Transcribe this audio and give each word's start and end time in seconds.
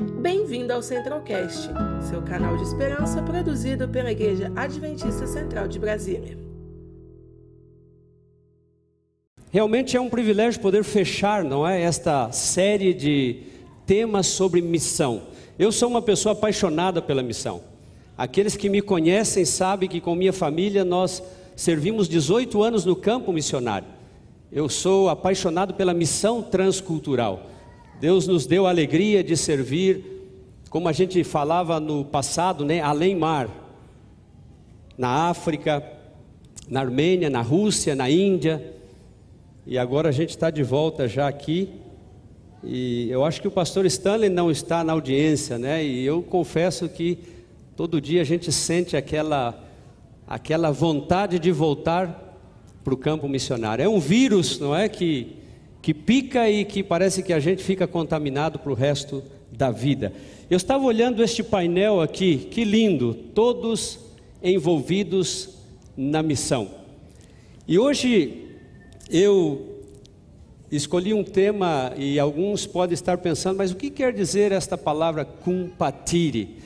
Bem-vindo 0.00 0.72
ao 0.72 0.82
Centralcast, 0.82 1.68
seu 2.08 2.22
canal 2.22 2.56
de 2.56 2.62
esperança 2.62 3.22
produzido 3.22 3.86
pela 3.86 4.10
Igreja 4.10 4.50
Adventista 4.56 5.26
Central 5.26 5.68
de 5.68 5.78
Brasília. 5.78 6.38
Realmente 9.50 9.98
é 9.98 10.00
um 10.00 10.08
privilégio 10.08 10.58
poder 10.62 10.84
fechar, 10.84 11.44
não 11.44 11.68
é, 11.68 11.82
esta 11.82 12.32
série 12.32 12.94
de 12.94 13.42
temas 13.84 14.26
sobre 14.26 14.62
missão. 14.62 15.24
Eu 15.58 15.70
sou 15.70 15.90
uma 15.90 16.00
pessoa 16.00 16.32
apaixonada 16.32 17.02
pela 17.02 17.22
missão. 17.22 17.60
Aqueles 18.16 18.56
que 18.56 18.70
me 18.70 18.80
conhecem 18.80 19.44
sabem 19.44 19.86
que 19.86 20.00
com 20.00 20.14
minha 20.14 20.32
família 20.32 20.82
nós 20.82 21.22
servimos 21.54 22.08
18 22.08 22.62
anos 22.62 22.86
no 22.86 22.96
campo 22.96 23.34
missionário. 23.34 23.88
Eu 24.50 24.66
sou 24.66 25.10
apaixonado 25.10 25.74
pela 25.74 25.92
missão 25.92 26.40
transcultural. 26.42 27.49
Deus 28.00 28.26
nos 28.26 28.46
deu 28.46 28.66
a 28.66 28.70
alegria 28.70 29.22
de 29.22 29.36
servir, 29.36 30.02
como 30.70 30.88
a 30.88 30.92
gente 30.92 31.22
falava 31.22 31.78
no 31.78 32.02
passado, 32.02 32.64
né, 32.64 32.80
além 32.80 33.14
mar. 33.14 33.48
Na 34.96 35.28
África, 35.28 35.86
na 36.68 36.80
Armênia, 36.80 37.28
na 37.28 37.42
Rússia, 37.42 37.94
na 37.94 38.08
Índia. 38.08 38.74
E 39.66 39.76
agora 39.76 40.08
a 40.08 40.12
gente 40.12 40.30
está 40.30 40.50
de 40.50 40.62
volta 40.62 41.06
já 41.06 41.28
aqui. 41.28 41.68
E 42.64 43.10
eu 43.10 43.22
acho 43.24 43.40
que 43.40 43.48
o 43.48 43.50
pastor 43.50 43.84
Stanley 43.84 44.30
não 44.30 44.50
está 44.50 44.82
na 44.82 44.92
audiência, 44.92 45.58
né? 45.58 45.84
E 45.84 46.04
eu 46.04 46.22
confesso 46.22 46.88
que 46.88 47.18
todo 47.76 48.00
dia 48.00 48.22
a 48.22 48.24
gente 48.24 48.50
sente 48.50 48.96
aquela 48.96 49.66
aquela 50.26 50.70
vontade 50.70 51.40
de 51.40 51.50
voltar 51.50 52.38
para 52.84 52.94
o 52.94 52.96
campo 52.96 53.28
missionário. 53.28 53.82
É 53.82 53.88
um 53.88 53.98
vírus, 53.98 54.60
não 54.60 54.74
é 54.74 54.88
que 54.88 55.39
que 55.82 55.94
pica 55.94 56.48
e 56.50 56.64
que 56.64 56.82
parece 56.82 57.22
que 57.22 57.32
a 57.32 57.40
gente 57.40 57.62
fica 57.62 57.86
contaminado 57.86 58.58
para 58.58 58.72
o 58.72 58.74
resto 58.74 59.22
da 59.50 59.70
vida. 59.70 60.12
Eu 60.48 60.56
estava 60.56 60.84
olhando 60.84 61.22
este 61.22 61.42
painel 61.42 62.00
aqui, 62.00 62.36
que 62.50 62.64
lindo, 62.64 63.14
todos 63.14 63.98
envolvidos 64.42 65.50
na 65.96 66.22
missão. 66.22 66.68
E 67.66 67.78
hoje 67.78 68.48
eu 69.10 69.66
escolhi 70.70 71.12
um 71.12 71.24
tema 71.24 71.92
e 71.96 72.18
alguns 72.18 72.66
podem 72.66 72.94
estar 72.94 73.18
pensando, 73.18 73.58
mas 73.58 73.70
o 73.70 73.76
que 73.76 73.90
quer 73.90 74.12
dizer 74.12 74.52
esta 74.52 74.78
palavra 74.78 75.24
compatire? 75.24 76.56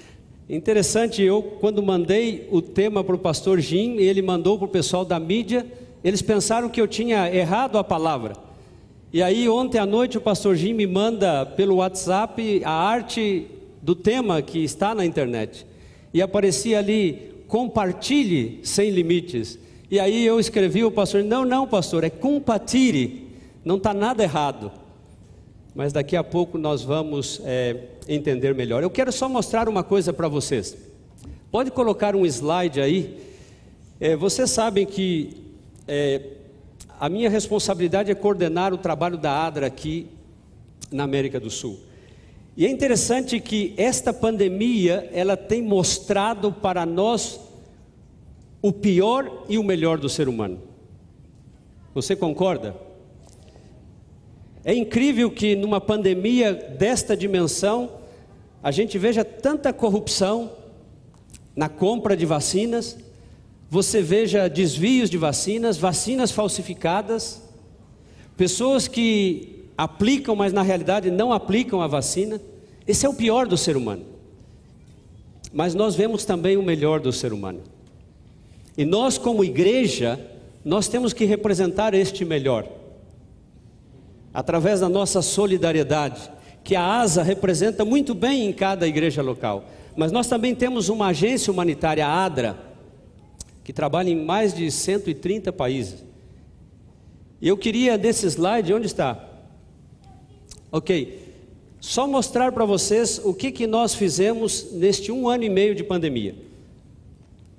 Interessante, 0.48 1.22
eu 1.22 1.42
quando 1.42 1.82
mandei 1.82 2.46
o 2.50 2.60
tema 2.60 3.02
para 3.02 3.14
o 3.14 3.18
pastor 3.18 3.60
Jim, 3.60 3.96
ele 3.96 4.20
mandou 4.20 4.58
para 4.58 4.66
o 4.66 4.68
pessoal 4.68 5.04
da 5.04 5.18
mídia, 5.18 5.66
eles 6.02 6.20
pensaram 6.20 6.68
que 6.68 6.80
eu 6.80 6.86
tinha 6.86 7.34
errado 7.34 7.78
a 7.78 7.84
palavra. 7.84 8.34
E 9.14 9.22
aí, 9.22 9.48
ontem 9.48 9.78
à 9.78 9.86
noite, 9.86 10.18
o 10.18 10.20
pastor 10.20 10.56
Jim 10.56 10.72
me 10.72 10.88
manda 10.88 11.46
pelo 11.46 11.76
WhatsApp 11.76 12.60
a 12.64 12.72
arte 12.72 13.46
do 13.80 13.94
tema 13.94 14.42
que 14.42 14.64
está 14.64 14.92
na 14.92 15.06
internet. 15.06 15.64
E 16.12 16.20
aparecia 16.20 16.80
ali: 16.80 17.32
compartilhe 17.46 18.58
sem 18.64 18.90
limites. 18.90 19.56
E 19.88 20.00
aí 20.00 20.26
eu 20.26 20.40
escrevi 20.40 20.82
o 20.82 20.90
pastor: 20.90 21.22
não, 21.22 21.44
não, 21.44 21.64
pastor, 21.64 22.02
é 22.02 22.10
compartilhe. 22.10 23.28
Não 23.64 23.76
está 23.76 23.94
nada 23.94 24.24
errado. 24.24 24.72
Mas 25.76 25.92
daqui 25.92 26.16
a 26.16 26.24
pouco 26.24 26.58
nós 26.58 26.82
vamos 26.82 27.40
é, 27.44 27.82
entender 28.08 28.52
melhor. 28.52 28.82
Eu 28.82 28.90
quero 28.90 29.12
só 29.12 29.28
mostrar 29.28 29.68
uma 29.68 29.84
coisa 29.84 30.12
para 30.12 30.26
vocês. 30.26 30.76
Pode 31.52 31.70
colocar 31.70 32.16
um 32.16 32.26
slide 32.26 32.80
aí. 32.80 33.16
É, 34.00 34.16
vocês 34.16 34.50
sabem 34.50 34.84
que 34.84 35.36
é, 35.86 36.20
a 36.98 37.08
minha 37.08 37.28
responsabilidade 37.28 38.10
é 38.10 38.14
coordenar 38.14 38.72
o 38.72 38.78
trabalho 38.78 39.18
da 39.18 39.46
ADRA 39.46 39.66
aqui 39.66 40.08
na 40.90 41.04
América 41.04 41.40
do 41.40 41.50
Sul. 41.50 41.78
E 42.56 42.64
é 42.64 42.70
interessante 42.70 43.40
que 43.40 43.74
esta 43.76 44.12
pandemia, 44.12 45.10
ela 45.12 45.36
tem 45.36 45.60
mostrado 45.60 46.52
para 46.52 46.86
nós 46.86 47.40
o 48.62 48.72
pior 48.72 49.44
e 49.48 49.58
o 49.58 49.64
melhor 49.64 49.98
do 49.98 50.08
ser 50.08 50.28
humano. 50.28 50.62
Você 51.94 52.14
concorda? 52.14 52.74
É 54.64 54.74
incrível 54.74 55.30
que 55.30 55.54
numa 55.54 55.80
pandemia 55.80 56.54
desta 56.54 57.16
dimensão, 57.16 57.90
a 58.62 58.70
gente 58.70 58.96
veja 58.96 59.24
tanta 59.24 59.72
corrupção 59.72 60.52
na 61.54 61.68
compra 61.68 62.16
de 62.16 62.24
vacinas, 62.24 62.96
você 63.74 64.00
veja 64.00 64.48
desvios 64.48 65.10
de 65.10 65.18
vacinas, 65.18 65.76
vacinas 65.76 66.30
falsificadas, 66.30 67.42
pessoas 68.36 68.86
que 68.86 69.64
aplicam, 69.76 70.36
mas 70.36 70.52
na 70.52 70.62
realidade 70.62 71.10
não 71.10 71.32
aplicam 71.32 71.82
a 71.82 71.88
vacina. 71.88 72.40
Esse 72.86 73.04
é 73.04 73.08
o 73.08 73.14
pior 73.14 73.48
do 73.48 73.56
ser 73.56 73.76
humano. 73.76 74.04
Mas 75.52 75.74
nós 75.74 75.96
vemos 75.96 76.24
também 76.24 76.56
o 76.56 76.62
melhor 76.62 77.00
do 77.00 77.12
ser 77.12 77.32
humano. 77.32 77.62
E 78.78 78.84
nós, 78.84 79.18
como 79.18 79.42
igreja, 79.42 80.20
nós 80.64 80.86
temos 80.86 81.12
que 81.12 81.24
representar 81.24 81.94
este 81.94 82.24
melhor. 82.24 82.68
Através 84.32 84.78
da 84.78 84.88
nossa 84.88 85.20
solidariedade, 85.20 86.30
que 86.62 86.76
a 86.76 87.00
ASA 87.00 87.24
representa 87.24 87.84
muito 87.84 88.14
bem 88.14 88.46
em 88.46 88.52
cada 88.52 88.86
igreja 88.86 89.20
local. 89.20 89.64
Mas 89.96 90.12
nós 90.12 90.28
também 90.28 90.54
temos 90.54 90.88
uma 90.88 91.08
agência 91.08 91.52
humanitária, 91.52 92.06
a 92.06 92.24
ADRA, 92.24 92.63
que 93.64 93.72
trabalha 93.72 94.10
em 94.10 94.24
mais 94.24 94.54
de 94.54 94.70
130 94.70 95.52
países. 95.52 96.04
Eu 97.40 97.56
queria 97.56 97.96
desse 97.98 98.26
slide, 98.26 98.72
onde 98.72 98.86
está? 98.86 99.28
Ok, 100.70 101.24
só 101.80 102.06
mostrar 102.06 102.52
para 102.52 102.64
vocês 102.64 103.20
o 103.24 103.32
que, 103.34 103.50
que 103.50 103.66
nós 103.66 103.94
fizemos 103.94 104.72
neste 104.72 105.10
um 105.10 105.28
ano 105.28 105.44
e 105.44 105.48
meio 105.48 105.74
de 105.74 105.82
pandemia. 105.82 106.34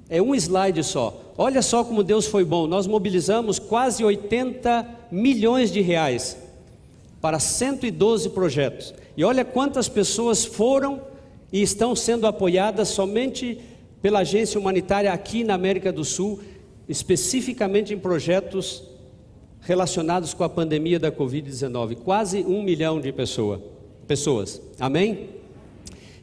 É 0.07 0.21
um 0.21 0.35
slide 0.35 0.83
só. 0.83 1.33
Olha 1.37 1.61
só 1.61 1.83
como 1.83 2.03
Deus 2.03 2.27
foi 2.27 2.45
bom. 2.45 2.67
Nós 2.67 2.85
mobilizamos 2.85 3.57
quase 3.57 4.03
80 4.03 4.87
milhões 5.11 5.71
de 5.71 5.81
reais 5.81 6.37
para 7.19 7.39
112 7.39 8.29
projetos. 8.29 8.93
E 9.17 9.23
olha 9.23 9.43
quantas 9.43 9.89
pessoas 9.89 10.45
foram 10.45 11.01
e 11.51 11.61
estão 11.61 11.95
sendo 11.95 12.27
apoiadas 12.27 12.89
somente 12.89 13.59
pela 14.05 14.19
agência 14.19 14.59
humanitária 14.59 15.11
aqui 15.11 15.43
na 15.43 15.55
América 15.55 15.91
do 15.91 16.05
Sul, 16.05 16.39
especificamente 16.87 17.91
em 17.91 17.97
projetos 17.97 18.83
relacionados 19.61 20.31
com 20.31 20.43
a 20.43 20.47
pandemia 20.47 20.99
da 20.99 21.11
Covid-19. 21.11 21.95
Quase 21.95 22.43
um 22.43 22.61
milhão 22.61 23.01
de 23.01 23.11
pessoa, 23.11 23.59
pessoas. 24.07 24.61
Amém? 24.79 25.29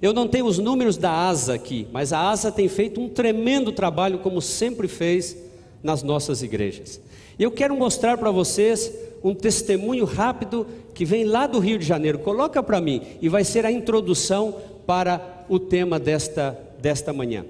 Eu 0.01 0.13
não 0.13 0.29
tenho 0.29 0.47
os 0.47 0.61
números 0.61 0.97
da 0.97 1.11
ASA 1.11 1.55
aqui, 1.55 1.89
mas 1.91 2.13
a 2.13 2.31
ASA 2.31 2.53
tem 2.53 2.69
feito 2.69 3.01
um 3.01 3.09
tremendo 3.09 3.73
trabalho, 3.73 4.21
como 4.21 4.41
sempre 4.41 4.87
fez 4.87 5.37
nas 5.83 6.05
nossas 6.05 6.41
igrejas. 6.41 7.01
E 7.37 7.43
eu 7.43 7.51
quero 7.51 7.77
mostrar 7.77 8.17
para 8.17 8.31
vocês 8.31 8.95
um 9.25 9.35
testemunho 9.35 10.05
rápido 10.05 10.69
que 10.95 11.05
vem 11.05 11.25
lá 11.25 11.49
do 11.49 11.59
Rio 11.59 11.81
de 11.81 11.85
Janeiro. 11.85 12.21
Coloca 12.21 12.63
para 12.63 12.81
mim 12.81 13.03
e 13.21 13.29
vai 13.29 13.43
ser 13.43 13.67
a 13.67 13.73
introdução 13.73 14.55
para 14.87 15.45
o 15.49 15.59
tema 15.59 15.99
desta, 15.99 16.57
desta 16.81 17.13
manhã. 17.13 17.45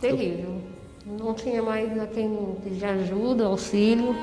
Terrível. 0.00 0.60
Não 1.06 1.34
tinha 1.34 1.62
mais 1.62 1.98
a 2.00 2.06
quem 2.06 2.56
pedir 2.64 2.84
ajuda, 2.84 3.46
auxílio, 3.46 4.14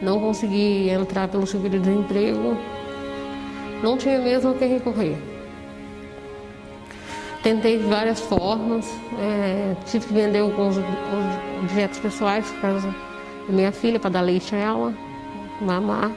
não 0.00 0.18
consegui 0.18 0.90
entrar 0.90 1.28
pelo 1.28 1.46
seguro-desemprego, 1.46 2.56
não 3.82 3.96
tinha 3.96 4.18
mesmo 4.18 4.50
a 4.50 4.54
quem 4.54 4.68
recorrer. 4.68 5.16
Tentei 7.42 7.78
de 7.78 7.84
várias 7.84 8.20
formas, 8.20 8.88
é, 9.18 9.74
tive 9.86 10.06
que 10.06 10.12
vender 10.12 10.40
alguns 10.40 10.76
objetos 11.62 11.98
pessoais 11.98 12.48
por 12.50 12.60
causa 12.60 12.88
da 13.48 13.52
minha 13.52 13.72
filha, 13.72 13.98
para 13.98 14.10
dar 14.10 14.20
leite 14.20 14.54
a 14.54 14.58
ela, 14.58 14.94
mamar. 15.60 16.12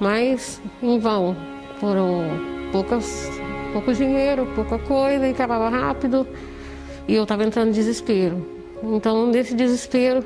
Mas 0.00 0.60
em 0.82 0.98
vão, 0.98 1.36
foram 1.78 2.22
poucas, 2.72 3.30
pouco 3.72 3.92
dinheiro, 3.92 4.46
pouca 4.54 4.78
coisa, 4.78 5.26
e 5.26 5.30
acabava 5.30 5.68
rápido. 5.68 6.26
E 7.06 7.14
eu 7.14 7.22
estava 7.22 7.44
entrando 7.44 7.68
em 7.68 7.72
desespero. 7.72 8.46
Então, 8.82 9.26
nesse 9.26 9.54
desespero, 9.54 10.24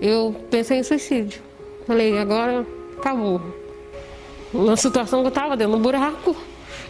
eu 0.00 0.34
pensei 0.50 0.78
em 0.78 0.82
suicídio. 0.82 1.40
Falei, 1.86 2.18
agora 2.18 2.66
acabou. 2.98 3.40
Na 4.52 4.76
situação 4.76 5.20
que 5.20 5.26
eu 5.26 5.30
estava 5.30 5.56
dentro 5.56 5.76
do 5.76 5.82
buraco, 5.82 6.36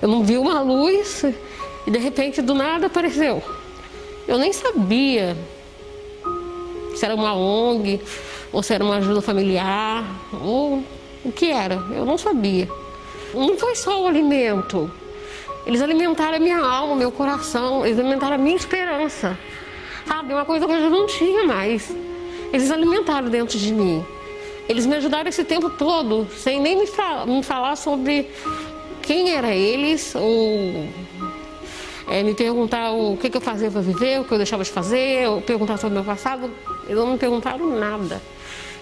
eu 0.00 0.08
não 0.08 0.22
vi 0.22 0.36
uma 0.36 0.60
luz 0.60 1.24
e 1.86 1.90
de 1.90 1.98
repente 1.98 2.42
do 2.42 2.54
nada 2.54 2.86
apareceu. 2.86 3.42
Eu 4.26 4.38
nem 4.38 4.52
sabia 4.52 5.36
se 6.94 7.04
era 7.04 7.14
uma 7.14 7.34
ONG 7.34 8.00
ou 8.52 8.62
se 8.62 8.74
era 8.74 8.84
uma 8.84 8.96
ajuda 8.96 9.20
familiar 9.20 10.04
ou 10.42 10.82
o 11.24 11.32
que 11.32 11.50
era. 11.50 11.74
Eu 11.94 12.04
não 12.04 12.18
sabia. 12.18 12.68
Não 13.34 13.56
foi 13.56 13.74
só 13.76 14.02
o 14.02 14.06
alimento. 14.06 14.90
Eles 15.66 15.82
alimentaram 15.82 16.36
a 16.36 16.38
minha 16.38 16.60
alma, 16.60 16.94
meu 16.94 17.10
coração, 17.10 17.84
eles 17.84 17.98
alimentaram 17.98 18.36
a 18.36 18.38
minha 18.38 18.54
esperança. 18.54 19.36
Sabe, 20.06 20.32
uma 20.32 20.44
coisa 20.44 20.64
que 20.64 20.72
eu 20.72 20.80
já 20.80 20.88
não 20.88 21.06
tinha 21.06 21.44
mais. 21.44 21.92
Eles 22.52 22.70
alimentaram 22.70 23.28
dentro 23.28 23.58
de 23.58 23.72
mim. 23.72 24.04
Eles 24.68 24.86
me 24.86 24.94
ajudaram 24.94 25.28
esse 25.28 25.42
tempo 25.42 25.68
todo, 25.68 26.28
sem 26.36 26.60
nem 26.60 26.76
me, 26.76 26.84
me 27.26 27.42
falar 27.42 27.74
sobre 27.74 28.30
quem 29.02 29.32
era 29.32 29.52
eles, 29.52 30.14
ou 30.14 30.88
é, 32.08 32.22
me 32.22 32.32
perguntar 32.32 32.92
o 32.92 33.16
que, 33.16 33.28
que 33.28 33.36
eu 33.36 33.40
fazia 33.40 33.68
para 33.68 33.80
viver, 33.80 34.20
o 34.20 34.24
que 34.24 34.32
eu 34.32 34.38
deixava 34.38 34.62
de 34.62 34.70
fazer, 34.70 35.28
ou 35.28 35.40
perguntar 35.40 35.78
sobre 35.78 35.98
o 35.98 36.02
meu 36.02 36.04
passado. 36.04 36.48
Eles 36.84 36.96
não 36.96 37.12
me 37.12 37.18
perguntaram 37.18 37.66
nada. 37.76 38.22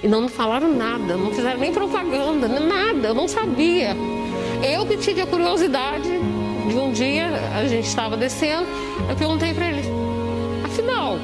E 0.03 0.09
não 0.09 0.21
me 0.21 0.29
falaram 0.29 0.69
nada, 0.69 1.17
não 1.17 1.33
fizeram 1.33 1.59
nem 1.59 1.73
propaganda, 1.73 2.47
nada, 2.47 3.09
eu 3.09 3.15
não 3.15 3.27
sabia. 3.27 3.97
Eu 4.63 4.85
que 4.85 4.99
tive 4.99 5.23
a 5.23 5.27
curiosidade 5.27 6.44
de 6.69 6.77
um 6.77 6.93
dia, 6.93 7.29
a 7.55 7.67
gente 7.67 7.87
estava 7.87 8.17
descendo, 8.17 8.67
eu 9.09 9.17
perguntei 9.17 9.53
para 9.53 9.71
eles, 9.71 9.87
afinal, 10.65 11.19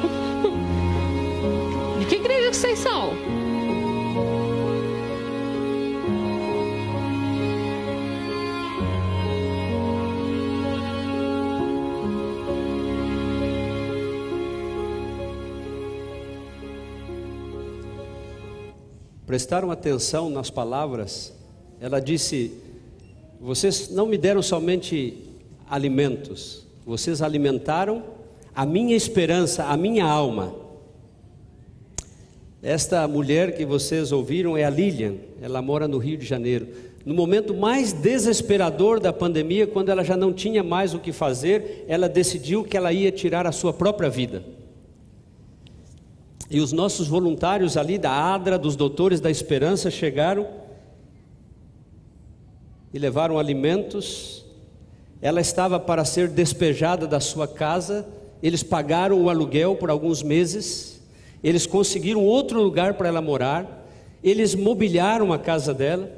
de 1.99 2.07
que 2.07 2.17
igreja 2.17 2.53
vocês 2.53 2.79
são? 2.79 3.31
prestaram 19.31 19.71
atenção 19.71 20.29
nas 20.29 20.51
palavras, 20.51 21.33
ela 21.81 22.01
disse: 22.01 22.53
Vocês 23.41 23.89
não 23.89 24.05
me 24.05 24.19
deram 24.19 24.43
somente 24.43 25.30
alimentos, 25.71 26.67
vocês 26.85 27.23
alimentaram 27.23 28.03
a 28.55 28.67
minha 28.67 28.97
esperança, 28.97 29.65
a 29.65 29.77
minha 29.77 30.05
alma. 30.05 30.53
Esta 32.63 33.07
mulher 33.09 33.57
que 33.57 33.65
vocês 33.65 34.13
ouviram 34.13 34.57
é 34.57 34.65
a 34.65 34.71
Lilian, 34.71 35.15
ela 35.41 35.63
mora 35.63 35.87
no 35.87 35.99
Rio 35.99 36.19
de 36.19 36.27
Janeiro. 36.27 36.69
No 37.07 37.15
momento 37.15 37.55
mais 37.55 37.93
desesperador 37.93 39.01
da 39.01 39.13
pandemia, 39.13 39.67
quando 39.67 39.89
ela 39.89 40.05
já 40.05 40.17
não 40.17 40.33
tinha 40.33 40.63
mais 40.63 40.93
o 40.93 40.99
que 40.99 41.13
fazer, 41.13 41.87
ela 41.89 42.09
decidiu 42.09 42.63
que 42.63 42.77
ela 42.77 42.93
ia 42.93 43.11
tirar 43.11 43.47
a 43.47 43.53
sua 43.53 43.73
própria 43.73 44.11
vida. 44.11 44.45
E 46.51 46.61
os 46.61 46.73
nossos 46.73 47.07
voluntários 47.07 47.77
ali 47.77 47.97
da 47.97 48.11
ADRA, 48.11 48.59
dos 48.59 48.75
Doutores 48.75 49.21
da 49.21 49.31
Esperança, 49.31 49.91
chegaram 49.91 50.47
e 52.93 52.99
levaram 52.99 53.39
alimentos. 53.39 54.40
Ela 55.23 55.41
estava 55.41 55.79
para 55.79 56.05
ser 56.05 56.29
despejada 56.29 57.07
da 57.07 57.21
sua 57.21 57.47
casa, 57.47 58.07
eles 58.43 58.63
pagaram 58.63 59.21
o 59.21 59.29
aluguel 59.29 59.77
por 59.77 59.91
alguns 59.91 60.23
meses, 60.23 61.01
eles 61.45 61.67
conseguiram 61.67 62.25
outro 62.25 62.63
lugar 62.63 62.95
para 62.95 63.09
ela 63.09 63.21
morar, 63.21 63.87
eles 64.25 64.55
mobiliaram 64.55 65.33
a 65.33 65.39
casa 65.39 65.75
dela. 65.75 66.11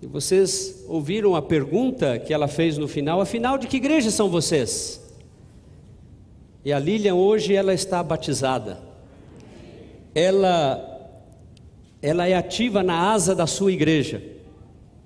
E 0.00 0.06
vocês 0.06 0.84
ouviram 0.88 1.34
a 1.34 1.42
pergunta 1.42 2.18
que 2.18 2.32
ela 2.32 2.48
fez 2.48 2.78
no 2.78 2.88
final: 2.88 3.20
afinal, 3.20 3.58
de 3.58 3.66
que 3.66 3.76
igreja 3.76 4.10
são 4.10 4.28
vocês? 4.28 5.00
E 6.64 6.72
a 6.72 6.78
Lilian 6.78 7.14
hoje 7.14 7.54
ela 7.54 7.74
está 7.74 8.02
batizada. 8.02 8.78
Ela 10.14 10.86
ela 12.02 12.26
é 12.26 12.34
ativa 12.34 12.82
na 12.82 13.10
asa 13.12 13.34
da 13.34 13.46
sua 13.46 13.72
igreja. 13.72 14.22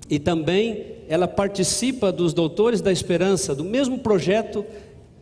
E 0.08 0.18
também 0.18 0.93
ela 1.08 1.28
participa 1.28 2.10
dos 2.10 2.32
Doutores 2.32 2.80
da 2.80 2.92
Esperança, 2.92 3.54
do 3.54 3.64
mesmo 3.64 3.98
projeto 3.98 4.64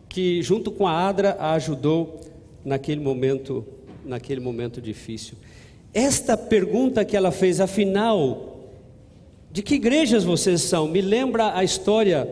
que 0.07 0.41
junto 0.41 0.71
com 0.71 0.87
a 0.87 1.07
Adra 1.07 1.35
a 1.39 1.53
ajudou 1.53 2.21
naquele 2.63 3.01
momento, 3.01 3.65
naquele 4.05 4.39
momento 4.39 4.81
difícil. 4.81 5.35
Esta 5.93 6.37
pergunta 6.37 7.03
que 7.03 7.17
ela 7.17 7.31
fez, 7.31 7.59
afinal, 7.59 8.59
de 9.51 9.61
que 9.61 9.75
igrejas 9.75 10.23
vocês 10.23 10.61
são? 10.61 10.87
Me 10.87 11.01
lembra 11.01 11.55
a 11.55 11.63
história 11.63 12.27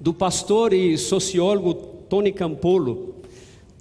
do 0.00 0.12
pastor 0.12 0.72
e 0.72 0.98
sociólogo 0.98 1.74
Tony 2.08 2.32
Campolo. 2.32 3.14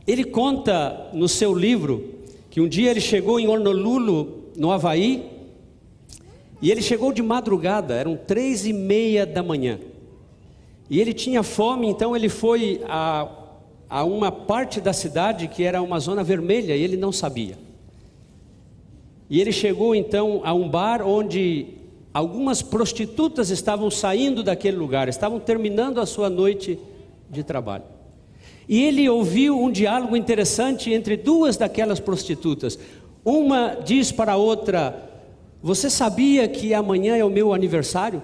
Ele 0.08 0.24
conta 0.24 1.10
no 1.14 1.28
seu 1.28 1.54
livro 1.54 2.04
que 2.50 2.62
um 2.62 2.68
dia 2.68 2.92
ele 2.92 3.02
chegou 3.02 3.40
em 3.40 3.48
Honolulu, 3.48 4.50
no 4.56 4.72
Havaí, 4.72 5.24
e 6.62 6.70
ele 6.70 6.82
chegou 6.82 7.12
de 7.12 7.22
madrugada, 7.22 7.96
eram 7.96 8.16
três 8.16 8.66
e 8.66 8.74
meia 8.74 9.26
da 9.26 9.42
manhã. 9.42 9.80
E 10.90 11.00
ele 11.00 11.14
tinha 11.14 11.42
fome, 11.42 11.88
então 11.88 12.16
ele 12.16 12.30
foi 12.30 12.82
a, 12.88 13.28
a 13.90 14.04
uma 14.04 14.32
parte 14.32 14.80
da 14.80 14.94
cidade 14.94 15.48
que 15.48 15.64
era 15.64 15.82
uma 15.82 16.00
zona 16.00 16.24
vermelha 16.24 16.76
e 16.76 16.84
ele 16.84 16.98
não 16.98 17.12
sabia. 17.12 17.58
E 19.30 19.40
ele 19.40 19.52
chegou 19.52 19.96
então 19.96 20.42
a 20.44 20.54
um 20.54 20.68
bar 20.68 21.02
onde 21.02 21.68
algumas 22.14 22.62
prostitutas 22.62 23.50
estavam 23.50 23.90
saindo 23.90 24.44
daquele 24.44 24.76
lugar, 24.78 25.08
estavam 25.08 25.40
terminando 25.40 26.00
a 26.00 26.06
sua 26.06 26.30
noite 26.30 26.78
de 27.30 27.42
trabalho. 27.42 27.86
E 28.68 28.84
ele 28.84 29.10
ouviu 29.10 29.58
um 29.58 29.72
diálogo 29.72 30.16
interessante 30.16 30.94
entre 30.94 31.16
duas 31.18 31.58
daquelas 31.58 32.00
prostitutas. 32.00 32.78
Uma 33.24 33.76
diz 33.76 34.12
para 34.12 34.34
a 34.34 34.38
outra: 34.38 35.11
Você 35.64 35.90
sabia 35.90 36.48
que 36.48 36.74
amanhã 36.74 37.16
é 37.16 37.24
o 37.24 37.30
meu 37.30 37.54
aniversário? 37.54 38.22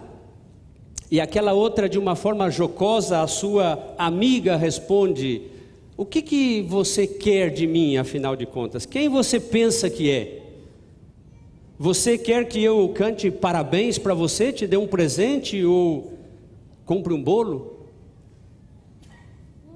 E 1.10 1.22
aquela 1.22 1.54
outra, 1.54 1.88
de 1.88 2.00
uma 2.00 2.16
forma 2.16 2.50
jocosa, 2.50 3.22
a 3.22 3.28
sua 3.28 3.94
amiga 3.98 4.56
responde: 4.58 5.44
O 5.96 6.04
que, 6.04 6.22
que 6.22 6.62
você 6.64 7.06
quer 7.06 7.52
de 7.52 7.68
mim, 7.68 7.96
afinal 7.96 8.36
de 8.36 8.46
contas? 8.46 8.86
Quem 8.86 9.08
você 9.08 9.40
pensa 9.40 9.90
que 9.90 10.10
é? 10.10 10.42
Você 11.78 12.18
quer 12.18 12.48
que 12.48 12.62
eu 12.62 12.90
cante 12.90 13.30
parabéns 13.30 14.00
para 14.00 14.16
você, 14.16 14.52
te 14.52 14.66
dê 14.66 14.76
um 14.76 14.88
presente 14.88 15.64
ou 15.64 16.14
compre 16.86 17.14
um 17.14 17.22
bolo? 17.22 17.78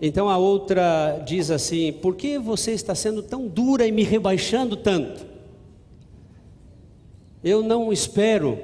Então 0.01 0.27
a 0.27 0.37
outra 0.37 1.21
diz 1.27 1.51
assim: 1.51 1.93
Por 1.93 2.15
que 2.15 2.39
você 2.39 2.71
está 2.71 2.95
sendo 2.95 3.21
tão 3.21 3.47
dura 3.47 3.85
e 3.85 3.91
me 3.91 4.01
rebaixando 4.01 4.75
tanto? 4.75 5.30
Eu 7.43 7.63
não 7.63 7.91
espero 7.91 8.59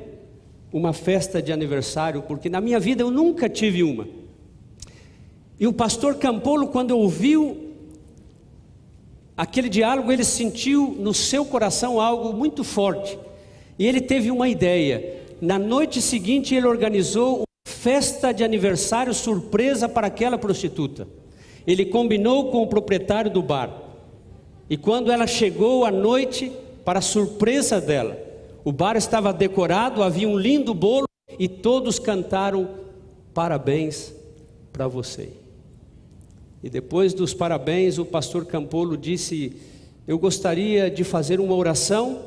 uma 0.71 0.94
festa 0.94 1.41
de 1.41 1.51
aniversário, 1.51 2.21
porque 2.21 2.50
na 2.50 2.62
minha 2.62 2.79
vida 2.79 3.03
eu 3.03 3.12
nunca 3.12 3.50
tive 3.50 3.83
uma. 3.83 4.07
E 5.59 5.65
o 5.65 5.74
pastor 5.74 6.15
Campolo, 6.15 6.68
quando 6.68 6.91
ouviu 6.91 7.74
aquele 9.35 9.69
diálogo, 9.69 10.11
ele 10.11 10.23
sentiu 10.23 10.95
no 10.99 11.13
seu 11.13 11.45
coração 11.45 11.99
algo 11.99 12.33
muito 12.33 12.63
forte. 12.63 13.18
E 13.80 13.85
ele 13.85 14.01
teve 14.01 14.30
uma 14.30 14.47
ideia. 14.47 15.23
Na 15.42 15.57
noite 15.57 16.01
seguinte, 16.01 16.54
ele 16.54 16.68
organizou 16.68 17.37
uma 17.37 17.45
festa 17.66 18.31
de 18.31 18.44
aniversário 18.44 19.13
surpresa 19.13 19.90
para 19.90 20.07
aquela 20.07 20.37
prostituta 20.37 21.07
ele 21.68 21.85
combinou 21.85 22.49
com 22.49 22.63
o 22.63 22.68
proprietário 22.68 23.30
do 23.30 23.42
bar. 23.42 23.69
E 24.69 24.78
quando 24.78 25.11
ela 25.11 25.28
chegou 25.28 25.83
à 25.83 25.92
noite, 25.92 26.49
para 26.85 27.01
surpresa 27.01 27.81
dela, 27.81 28.18
o 28.68 28.71
bar 28.74 28.97
estava 28.97 29.31
decorado, 29.31 30.04
havia 30.04 30.28
um 30.28 30.38
lindo 30.38 30.74
bolo 30.74 31.07
e 31.40 31.47
todos 31.47 32.00
cantaram 32.00 32.68
parabéns 33.33 34.14
para 34.74 34.90
você. 34.90 35.30
E 36.62 36.69
depois 36.69 37.14
dos 37.14 37.33
parabéns, 37.33 37.97
o 37.97 38.04
pastor 38.04 38.45
Campolo 38.45 38.97
disse: 38.97 39.54
Eu 40.06 40.19
gostaria 40.19 40.92
de 40.92 41.06
fazer 41.06 41.40
uma 41.40 41.56
oração 41.56 42.24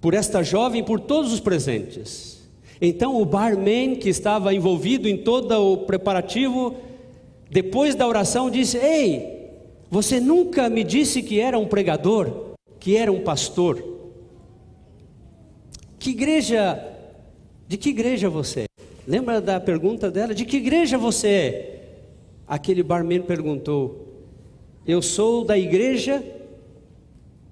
por 0.00 0.14
esta 0.14 0.42
jovem, 0.42 0.82
por 0.82 0.98
todos 0.98 1.32
os 1.32 1.38
presentes. 1.38 2.40
Então 2.80 3.22
o 3.22 3.24
barman 3.24 3.94
que 3.94 4.08
estava 4.08 4.52
envolvido 4.52 5.08
em 5.08 5.16
todo 5.16 5.52
o 5.52 5.76
preparativo 5.76 6.74
depois 7.48 7.94
da 7.94 8.04
oração, 8.04 8.50
disse: 8.50 8.78
Ei, 8.78 9.48
você 9.88 10.18
nunca 10.18 10.68
me 10.68 10.82
disse 10.82 11.22
que 11.22 11.38
era 11.38 11.56
um 11.56 11.68
pregador, 11.68 12.56
que 12.80 12.96
era 12.96 13.12
um 13.12 13.20
pastor. 13.20 13.94
Que 16.06 16.10
igreja, 16.10 16.96
de 17.66 17.76
que 17.76 17.88
igreja 17.88 18.30
você 18.30 18.60
é? 18.60 18.66
Lembra 19.08 19.40
da 19.40 19.58
pergunta 19.58 20.08
dela? 20.08 20.32
De 20.32 20.44
que 20.44 20.58
igreja 20.58 20.96
você 20.96 21.28
é? 21.28 21.82
Aquele 22.46 22.80
barman 22.80 23.22
perguntou: 23.22 24.24
Eu 24.86 25.02
sou 25.02 25.44
da 25.44 25.58
igreja 25.58 26.22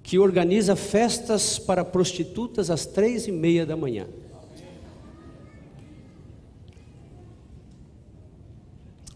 que 0.05 0.21
organiza 0.21 0.77
festas 0.77 1.59
para 1.59 1.85
prostitutas 1.85 2.71
às 2.71 2.87
três 2.87 3.27
e 3.27 3.33
meia 3.33 3.67
da 3.67 3.77
manhã. 3.77 4.07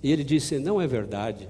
E 0.03 0.11
ele 0.11 0.25
disse: 0.25 0.59
Não 0.59 0.83
é 0.83 0.87
verdade. 0.89 1.49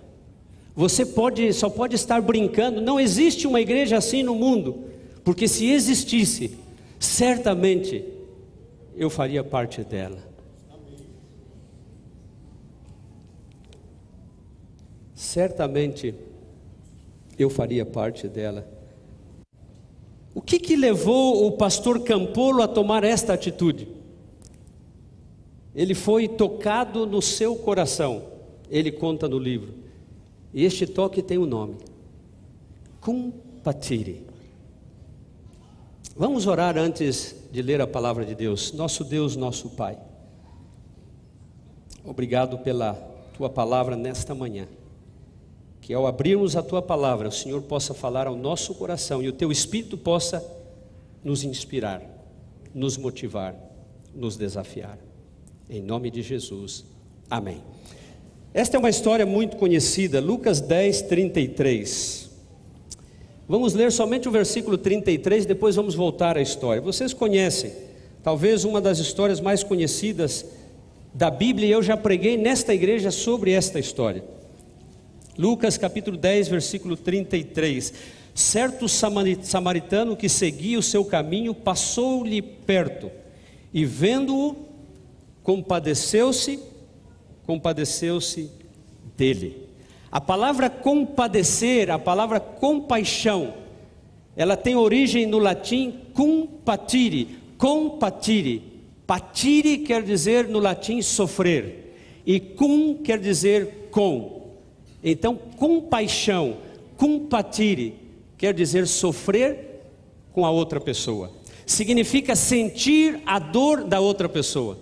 Você 0.76 1.06
pode, 1.06 1.54
só 1.54 1.70
pode 1.70 1.94
estar 1.94 2.20
brincando. 2.20 2.82
Não 2.82 3.00
existe 3.00 3.46
uma 3.46 3.62
igreja 3.62 3.96
assim 3.96 4.22
no 4.22 4.34
mundo. 4.34 4.84
Porque 5.24 5.48
se 5.48 5.70
existisse, 5.70 6.67
certamente 6.98 8.04
eu 8.96 9.08
faria 9.08 9.44
parte 9.44 9.82
dela. 9.84 10.18
Certamente 15.14 16.14
eu 17.38 17.48
faria 17.48 17.84
parte 17.84 18.28
dela. 18.28 18.66
O 20.34 20.40
que, 20.40 20.58
que 20.58 20.76
levou 20.76 21.46
o 21.46 21.52
pastor 21.52 22.00
Campolo 22.00 22.62
a 22.62 22.68
tomar 22.68 23.02
esta 23.04 23.34
atitude? 23.34 23.88
Ele 25.74 25.94
foi 25.94 26.28
tocado 26.28 27.06
no 27.06 27.20
seu 27.20 27.56
coração, 27.56 28.22
ele 28.70 28.90
conta 28.90 29.28
no 29.28 29.38
livro. 29.38 29.74
E 30.52 30.64
este 30.64 30.86
toque 30.86 31.22
tem 31.22 31.38
um 31.38 31.46
nome: 31.46 31.76
Kumpatiri. 33.00 34.26
Vamos 36.18 36.48
orar 36.48 36.76
antes 36.76 37.36
de 37.52 37.62
ler 37.62 37.80
a 37.80 37.86
palavra 37.86 38.24
de 38.24 38.34
Deus. 38.34 38.72
Nosso 38.72 39.04
Deus, 39.04 39.36
nosso 39.36 39.70
Pai. 39.70 39.96
Obrigado 42.04 42.58
pela 42.58 42.94
tua 43.36 43.48
palavra 43.48 43.94
nesta 43.94 44.34
manhã. 44.34 44.66
Que 45.80 45.94
ao 45.94 46.08
abrirmos 46.08 46.56
a 46.56 46.62
tua 46.62 46.82
palavra, 46.82 47.28
o 47.28 47.32
Senhor 47.32 47.62
possa 47.62 47.94
falar 47.94 48.26
ao 48.26 48.34
nosso 48.34 48.74
coração 48.74 49.22
e 49.22 49.28
o 49.28 49.32
teu 49.32 49.52
espírito 49.52 49.96
possa 49.96 50.44
nos 51.22 51.44
inspirar, 51.44 52.02
nos 52.74 52.96
motivar, 52.96 53.54
nos 54.12 54.36
desafiar. 54.36 54.98
Em 55.70 55.80
nome 55.80 56.10
de 56.10 56.20
Jesus. 56.20 56.84
Amém. 57.30 57.62
Esta 58.52 58.76
é 58.76 58.80
uma 58.80 58.90
história 58.90 59.24
muito 59.24 59.56
conhecida, 59.56 60.20
Lucas 60.20 60.60
10, 60.60 61.02
33. 61.02 62.27
Vamos 63.48 63.72
ler 63.72 63.90
somente 63.90 64.28
o 64.28 64.30
versículo 64.30 64.76
33, 64.76 65.46
depois 65.46 65.74
vamos 65.74 65.94
voltar 65.94 66.36
à 66.36 66.42
história. 66.42 66.82
Vocês 66.82 67.14
conhecem, 67.14 67.72
talvez 68.22 68.62
uma 68.62 68.78
das 68.78 68.98
histórias 68.98 69.40
mais 69.40 69.64
conhecidas 69.64 70.44
da 71.14 71.30
Bíblia, 71.30 71.66
e 71.66 71.70
eu 71.70 71.82
já 71.82 71.96
preguei 71.96 72.36
nesta 72.36 72.74
igreja 72.74 73.10
sobre 73.10 73.52
esta 73.52 73.78
história. 73.78 74.22
Lucas 75.38 75.78
capítulo 75.78 76.18
10, 76.18 76.48
versículo 76.48 76.94
33. 76.94 77.94
Certo 78.34 78.86
samaritano 78.86 80.14
que 80.14 80.28
seguia 80.28 80.78
o 80.78 80.82
seu 80.82 81.02
caminho 81.02 81.54
passou-lhe 81.54 82.42
perto 82.42 83.10
e 83.72 83.86
vendo-o, 83.86 84.56
compadeceu-se, 85.42 86.60
compadeceu-se 87.46 88.50
dele. 89.16 89.67
A 90.10 90.20
palavra 90.20 90.70
compadecer, 90.70 91.90
a 91.90 91.98
palavra 91.98 92.40
compaixão, 92.40 93.54
ela 94.34 94.56
tem 94.56 94.74
origem 94.74 95.26
no 95.26 95.38
latim 95.38 95.92
compatire, 96.14 97.38
compatire. 97.58 98.62
Patire 99.06 99.78
quer 99.78 100.02
dizer 100.02 100.48
no 100.48 100.58
latim 100.58 101.02
sofrer, 101.02 102.22
e 102.24 102.38
cum 102.38 102.94
quer 102.94 103.18
dizer 103.18 103.88
com. 103.90 104.52
Então, 105.02 105.34
compaixão, 105.34 106.58
compatire, 106.96 107.94
quer 108.36 108.52
dizer 108.52 108.86
sofrer 108.86 109.82
com 110.32 110.44
a 110.44 110.50
outra 110.50 110.80
pessoa. 110.80 111.32
Significa 111.66 112.36
sentir 112.36 113.20
a 113.26 113.38
dor 113.38 113.84
da 113.84 114.00
outra 114.00 114.28
pessoa. 114.28 114.78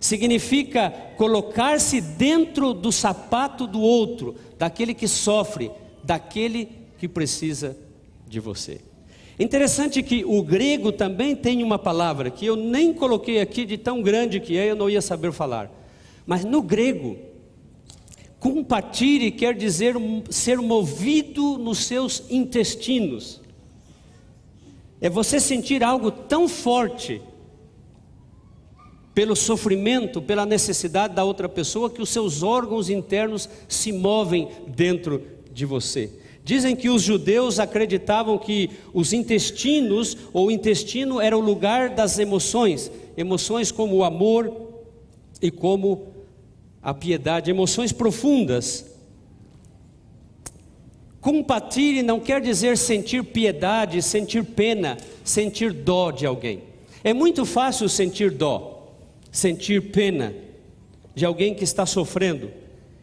Significa 0.00 0.90
colocar-se 1.18 2.00
dentro 2.00 2.72
do 2.72 2.90
sapato 2.90 3.66
do 3.66 3.80
outro, 3.80 4.34
daquele 4.58 4.94
que 4.94 5.06
sofre, 5.06 5.70
daquele 6.02 6.68
que 6.98 7.06
precisa 7.06 7.76
de 8.26 8.40
você. 8.40 8.80
Interessante 9.38 10.02
que 10.02 10.24
o 10.24 10.42
grego 10.42 10.90
também 10.90 11.36
tem 11.36 11.62
uma 11.62 11.78
palavra 11.78 12.30
que 12.30 12.46
eu 12.46 12.56
nem 12.56 12.92
coloquei 12.94 13.40
aqui 13.40 13.64
de 13.66 13.76
tão 13.76 14.02
grande 14.02 14.40
que 14.40 14.56
é, 14.56 14.70
eu 14.70 14.76
não 14.76 14.88
ia 14.88 15.02
saber 15.02 15.32
falar. 15.32 15.70
Mas 16.26 16.44
no 16.44 16.62
grego, 16.62 17.18
Compatire 18.38 19.30
quer 19.30 19.54
dizer 19.54 19.94
ser 20.30 20.58
movido 20.58 21.58
nos 21.58 21.84
seus 21.84 22.24
intestinos. 22.30 23.40
É 24.98 25.10
você 25.10 25.38
sentir 25.38 25.84
algo 25.84 26.10
tão 26.10 26.48
forte 26.48 27.20
pelo 29.14 29.34
sofrimento, 29.34 30.22
pela 30.22 30.46
necessidade 30.46 31.14
da 31.14 31.24
outra 31.24 31.48
pessoa, 31.48 31.90
que 31.90 32.02
os 32.02 32.10
seus 32.10 32.42
órgãos 32.42 32.88
internos 32.88 33.48
se 33.68 33.92
movem 33.92 34.48
dentro 34.68 35.22
de 35.52 35.66
você. 35.66 36.10
Dizem 36.44 36.74
que 36.74 36.88
os 36.88 37.02
judeus 37.02 37.58
acreditavam 37.58 38.38
que 38.38 38.70
os 38.94 39.12
intestinos, 39.12 40.16
ou 40.32 40.46
o 40.46 40.50
intestino, 40.50 41.20
era 41.20 41.36
o 41.36 41.40
lugar 41.40 41.90
das 41.90 42.18
emoções, 42.18 42.90
emoções 43.16 43.70
como 43.70 43.96
o 43.96 44.04
amor 44.04 44.50
e 45.42 45.50
como 45.50 46.08
a 46.82 46.94
piedade, 46.94 47.50
emoções 47.50 47.92
profundas. 47.92 48.86
Compatir 51.20 52.02
não 52.02 52.18
quer 52.18 52.40
dizer 52.40 52.78
sentir 52.78 53.22
piedade, 53.22 54.00
sentir 54.00 54.42
pena, 54.42 54.96
sentir 55.22 55.72
dó 55.72 56.10
de 56.10 56.24
alguém. 56.24 56.62
É 57.04 57.12
muito 57.12 57.44
fácil 57.44 57.88
sentir 57.88 58.30
dó, 58.30 58.69
sentir 59.30 59.92
pena 59.92 60.34
de 61.14 61.24
alguém 61.24 61.54
que 61.54 61.64
está 61.64 61.86
sofrendo, 61.86 62.50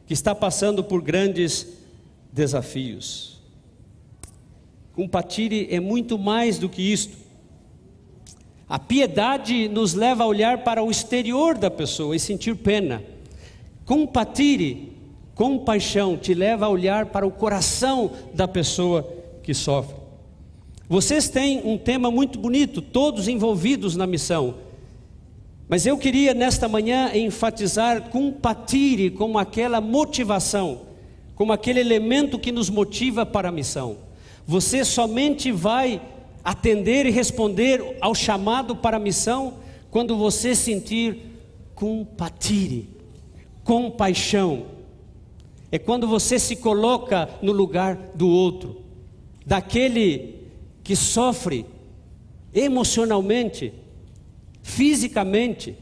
que 0.06 0.14
está 0.14 0.34
passando 0.34 0.84
por 0.84 1.02
grandes 1.02 1.68
desafios. 2.32 3.38
Compatir 4.94 5.68
é 5.72 5.80
muito 5.80 6.18
mais 6.18 6.58
do 6.58 6.68
que 6.68 6.82
isto. 6.82 7.18
A 8.68 8.78
piedade 8.78 9.70
nos 9.70 9.94
leva 9.94 10.24
a 10.24 10.28
olhar 10.28 10.64
para 10.64 10.84
o 10.84 10.92
exterior 10.92 11.58
da 11.58 11.70
pessoa 11.70 12.16
e 12.16 12.20
sentir 12.20 12.56
pena. 12.56 13.04
Compatire, 13.86 14.92
compaixão, 15.34 16.18
te 16.18 16.34
leva 16.34 16.66
a 16.66 16.70
olhar 16.70 17.06
para 17.06 17.26
o 17.26 17.32
coração 17.32 18.12
da 18.34 18.48
pessoa 18.48 19.08
que 19.44 19.54
sofre. 19.54 19.96
Vocês 20.90 21.30
têm 21.30 21.62
um 21.64 21.78
tema 21.78 22.10
muito 22.10 22.40
bonito, 22.40 22.82
todos 22.82 23.28
envolvidos 23.28 23.96
na 23.96 24.08
missão. 24.08 24.56
Mas 25.68 25.86
eu 25.86 25.98
queria 25.98 26.34
nesta 26.34 26.68
manhã 26.68 27.12
enfatizar 27.14 28.10
compatire 28.10 29.10
como 29.12 29.38
aquela 29.38 29.82
motivação, 29.82 30.82
como 31.36 31.52
aquele 31.52 31.80
elemento 31.80 32.40
que 32.40 32.52
nos 32.52 32.70
motiva 32.70 33.26
para 33.26 33.50
a 33.50 33.52
missão. 33.52 33.98
Você 34.46 34.86
somente 34.86 35.52
vai 35.52 36.02
atender 36.44 37.06
e 37.06 37.12
responder 37.12 37.98
ao 38.00 38.16
chamado 38.16 38.76
para 38.76 38.96
a 38.96 39.00
missão 39.00 39.56
quando 39.92 40.16
você 40.16 40.56
sentir 40.56 41.18
compatire 41.76 42.98
compaixão. 43.68 44.68
É 45.70 45.78
quando 45.78 46.08
você 46.08 46.40
se 46.40 46.56
coloca 46.56 47.30
no 47.42 47.52
lugar 47.52 47.98
do 48.16 48.30
outro, 48.30 48.82
daquele 49.46 50.36
que 50.82 50.96
sofre 50.96 51.66
emocionalmente, 52.54 53.74
fisicamente, 54.68 55.78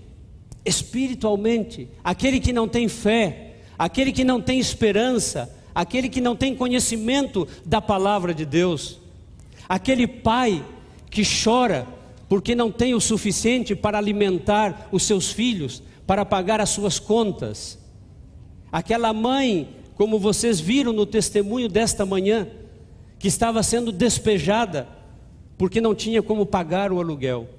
espiritualmente, 0.64 1.90
aquele 2.04 2.40
que 2.40 2.54
não 2.54 2.68
tem 2.68 2.88
fé, 2.88 3.56
aquele 3.80 4.12
que 4.12 4.24
não 4.24 4.40
tem 4.40 4.60
esperança, 4.60 5.52
aquele 5.74 6.08
que 6.08 6.22
não 6.22 6.36
tem 6.36 6.56
conhecimento 6.56 7.48
da 7.66 7.82
palavra 7.82 8.32
de 8.32 8.46
Deus, 8.46 9.00
aquele 9.68 10.06
pai 10.06 10.64
que 11.10 11.24
chora 11.24 11.88
porque 12.30 12.54
não 12.54 12.72
tem 12.72 12.94
o 12.94 13.02
suficiente 13.02 13.76
para 13.76 13.98
alimentar 13.98 14.88
os 14.92 15.02
seus 15.02 15.32
filhos, 15.32 15.82
para 16.06 16.24
pagar 16.24 16.62
as 16.62 16.70
suas 16.70 17.00
contas. 17.00 17.80
Aquela 18.72 19.12
mãe, 19.14 19.68
como 19.96 20.20
vocês 20.20 20.60
viram 20.60 20.94
no 20.94 21.08
testemunho 21.08 21.68
desta 21.68 22.06
manhã, 22.06 22.48
que 23.18 23.28
estava 23.28 23.64
sendo 23.64 23.92
despejada 23.92 24.88
porque 25.58 25.82
não 25.82 25.96
tinha 25.96 26.22
como 26.22 26.46
pagar 26.46 26.92
o 26.92 27.00
aluguel. 27.00 27.55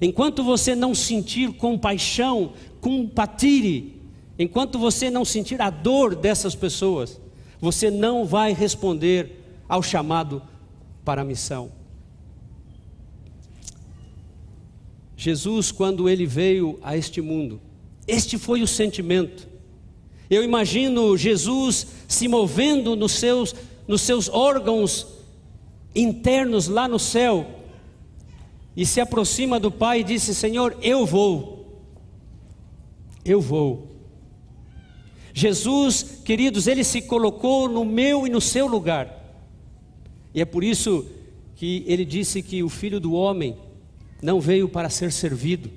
Enquanto 0.00 0.44
você 0.44 0.74
não 0.74 0.94
sentir 0.94 1.52
compaixão, 1.54 2.52
compatire, 2.80 4.00
enquanto 4.38 4.78
você 4.78 5.10
não 5.10 5.24
sentir 5.24 5.60
a 5.60 5.70
dor 5.70 6.14
dessas 6.14 6.54
pessoas, 6.54 7.20
você 7.60 7.90
não 7.90 8.24
vai 8.24 8.52
responder 8.52 9.44
ao 9.68 9.82
chamado 9.82 10.40
para 11.04 11.22
a 11.22 11.24
missão. 11.24 11.72
Jesus, 15.16 15.72
quando 15.72 16.08
ele 16.08 16.26
veio 16.26 16.78
a 16.80 16.96
este 16.96 17.20
mundo, 17.20 17.60
este 18.06 18.38
foi 18.38 18.62
o 18.62 18.68
sentimento. 18.68 19.48
Eu 20.30 20.44
imagino 20.44 21.16
Jesus 21.16 21.86
se 22.06 22.28
movendo 22.28 22.94
nos 22.94 23.12
seus, 23.12 23.54
nos 23.88 24.02
seus 24.02 24.28
órgãos 24.28 25.06
internos 25.94 26.68
lá 26.68 26.86
no 26.86 27.00
céu, 27.00 27.57
e 28.78 28.86
se 28.86 29.00
aproxima 29.00 29.58
do 29.58 29.72
Pai 29.72 30.00
e 30.00 30.04
disse: 30.04 30.32
Senhor, 30.32 30.78
eu 30.80 31.04
vou, 31.04 31.82
eu 33.24 33.40
vou. 33.40 33.88
Jesus, 35.34 36.20
queridos, 36.24 36.68
ele 36.68 36.84
se 36.84 37.02
colocou 37.02 37.68
no 37.68 37.84
meu 37.84 38.24
e 38.24 38.30
no 38.30 38.40
seu 38.40 38.68
lugar, 38.68 39.34
e 40.32 40.40
é 40.40 40.44
por 40.44 40.62
isso 40.62 41.04
que 41.56 41.82
ele 41.88 42.04
disse 42.04 42.40
que 42.40 42.62
o 42.62 42.68
Filho 42.68 43.00
do 43.00 43.14
Homem 43.14 43.56
não 44.22 44.40
veio 44.40 44.68
para 44.68 44.88
ser 44.88 45.10
servido, 45.10 45.68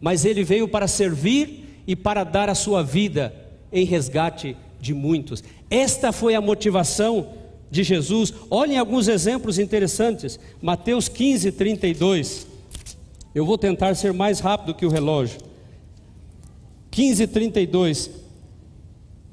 mas 0.00 0.24
ele 0.24 0.42
veio 0.42 0.66
para 0.66 0.88
servir 0.88 1.82
e 1.86 1.94
para 1.94 2.24
dar 2.24 2.50
a 2.50 2.56
sua 2.56 2.82
vida 2.82 3.32
em 3.72 3.84
resgate 3.84 4.56
de 4.80 4.92
muitos. 4.92 5.44
Esta 5.70 6.10
foi 6.10 6.34
a 6.34 6.40
motivação 6.40 7.34
de 7.70 7.82
Jesus. 7.82 8.32
Olhem 8.50 8.78
alguns 8.78 9.08
exemplos 9.08 9.58
interessantes. 9.58 10.38
Mateus 10.60 11.08
15, 11.08 11.52
32. 11.52 12.46
Eu 13.34 13.44
vou 13.44 13.58
tentar 13.58 13.94
ser 13.94 14.12
mais 14.12 14.40
rápido 14.40 14.74
que 14.74 14.86
o 14.86 14.90
relógio. 14.90 15.40
15, 16.90 17.26
32. 17.28 18.10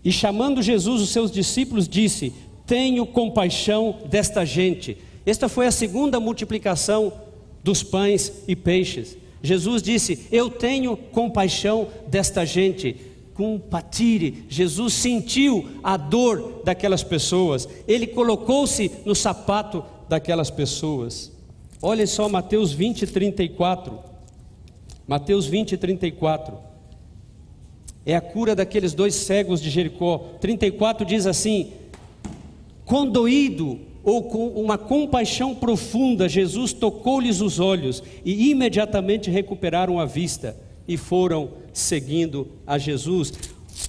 E 0.04 0.12
chamando 0.12 0.62
Jesus 0.62 1.02
os 1.02 1.10
seus 1.10 1.32
discípulos, 1.32 1.88
disse: 1.88 2.34
Tenho 2.66 3.06
compaixão 3.06 4.00
desta 4.10 4.46
gente. 4.46 4.98
Esta 5.26 5.50
foi 5.50 5.66
a 5.66 5.72
segunda 5.72 6.20
multiplicação 6.20 7.12
dos 7.64 7.82
pães 7.82 8.44
e 8.48 8.56
peixes. 8.56 9.18
Jesus 9.42 9.82
disse: 9.82 10.28
Eu 10.32 10.50
tenho 10.50 10.96
compaixão 10.96 11.88
desta 12.08 12.46
gente 12.46 12.96
compatire. 13.36 14.46
Jesus 14.50 14.94
sentiu 14.94 15.70
a 15.84 15.98
dor 15.98 16.62
daquelas 16.64 17.04
pessoas, 17.04 17.68
ele 17.88 18.08
colocou-se 18.08 18.92
no 19.06 19.14
sapato 19.14 19.84
daquelas 20.10 20.50
pessoas. 20.50 21.32
Olha 21.82 22.08
só 22.08 22.28
Mateus 22.28 22.72
20, 22.72 23.06
34. 23.06 24.00
Mateus 25.08 25.46
20, 25.46 25.78
34. 25.78 26.58
É 28.06 28.16
a 28.16 28.22
cura 28.22 28.56
daqueles 28.56 28.94
dois 28.94 29.14
cegos 29.14 29.62
de 29.62 29.70
Jericó. 29.70 30.18
34 30.40 31.06
diz 31.06 31.28
assim: 31.28 31.74
Condoído 32.86 33.80
ou 34.04 34.24
com 34.24 34.48
uma 34.50 34.78
compaixão 34.78 35.54
profunda, 35.54 36.30
Jesus 36.30 36.72
tocou-lhes 36.72 37.42
os 37.42 37.60
olhos 37.60 38.02
e 38.24 38.52
imediatamente 38.52 39.30
recuperaram 39.30 40.00
a 40.00 40.06
vista 40.06 40.56
e 40.88 40.96
foram 40.96 41.65
seguindo 41.76 42.48
a 42.66 42.78
Jesus. 42.78 43.34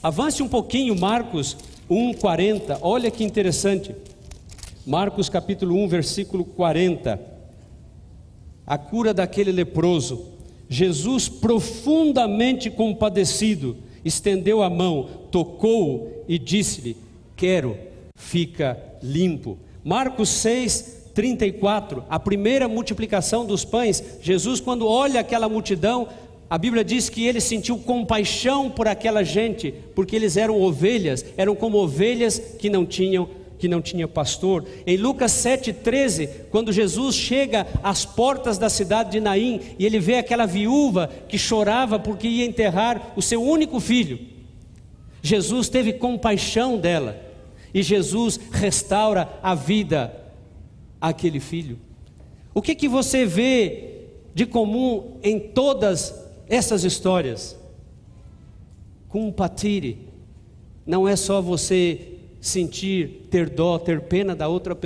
Avance 0.02 0.42
um 0.42 0.48
pouquinho, 0.48 0.98
Marcos 0.98 1.56
1:40. 1.88 2.78
Olha 2.82 3.10
que 3.10 3.24
interessante. 3.24 3.94
Marcos 4.84 5.28
capítulo 5.28 5.76
1, 5.76 5.88
versículo 5.88 6.44
40. 6.44 7.18
A 8.66 8.76
cura 8.76 9.14
daquele 9.14 9.52
leproso. 9.52 10.32
Jesus, 10.68 11.28
profundamente 11.28 12.68
compadecido, 12.70 13.76
estendeu 14.04 14.62
a 14.62 14.68
mão, 14.68 15.08
tocou 15.30 16.24
e 16.28 16.40
disse-lhe: 16.40 16.96
Quero, 17.36 17.78
fica 18.16 18.76
limpo. 19.00 19.58
Marcos 19.84 20.28
6, 20.30 20.96
34, 21.14 22.04
a 22.10 22.18
primeira 22.18 22.66
multiplicação 22.66 23.46
dos 23.46 23.64
pães. 23.64 24.18
Jesus, 24.20 24.60
quando 24.60 24.86
olha 24.86 25.20
aquela 25.20 25.48
multidão, 25.48 26.08
a 26.48 26.56
Bíblia 26.56 26.84
diz 26.84 27.08
que 27.08 27.26
ele 27.26 27.40
sentiu 27.40 27.76
compaixão 27.78 28.70
por 28.70 28.86
aquela 28.86 29.24
gente, 29.24 29.74
porque 29.94 30.14
eles 30.14 30.36
eram 30.36 30.60
ovelhas, 30.60 31.24
eram 31.36 31.56
como 31.56 31.78
ovelhas 31.78 32.38
que 32.38 32.70
não 32.70 32.86
tinham 32.86 33.28
que 33.58 33.68
não 33.68 33.80
tinha 33.80 34.06
pastor. 34.06 34.66
Em 34.86 34.98
Lucas 34.98 35.32
7:13, 35.32 36.28
quando 36.50 36.72
Jesus 36.72 37.16
chega 37.16 37.66
às 37.82 38.04
portas 38.04 38.58
da 38.58 38.68
cidade 38.68 39.12
de 39.12 39.20
Naim 39.20 39.60
e 39.78 39.86
ele 39.86 39.98
vê 39.98 40.16
aquela 40.16 40.44
viúva 40.44 41.10
que 41.26 41.38
chorava 41.38 41.98
porque 41.98 42.28
ia 42.28 42.44
enterrar 42.44 43.14
o 43.16 43.22
seu 43.22 43.42
único 43.42 43.80
filho. 43.80 44.18
Jesus 45.22 45.70
teve 45.70 45.94
compaixão 45.94 46.76
dela 46.76 47.18
e 47.72 47.82
Jesus 47.82 48.38
restaura 48.52 49.26
a 49.42 49.54
vida 49.54 50.14
àquele 51.00 51.40
filho. 51.40 51.78
O 52.54 52.60
que 52.60 52.74
que 52.74 52.88
você 52.88 53.24
vê 53.24 53.94
de 54.34 54.44
comum 54.44 55.18
em 55.22 55.40
todas 55.40 56.25
essas 56.48 56.84
histórias. 56.84 57.56
Compatire. 59.08 59.98
Não 60.86 61.08
é 61.08 61.16
só 61.16 61.42
você 61.42 62.16
sentir, 62.40 63.26
ter 63.30 63.50
dó, 63.50 63.78
ter 63.78 64.02
pena 64.02 64.34
da 64.34 64.48
outra 64.48 64.76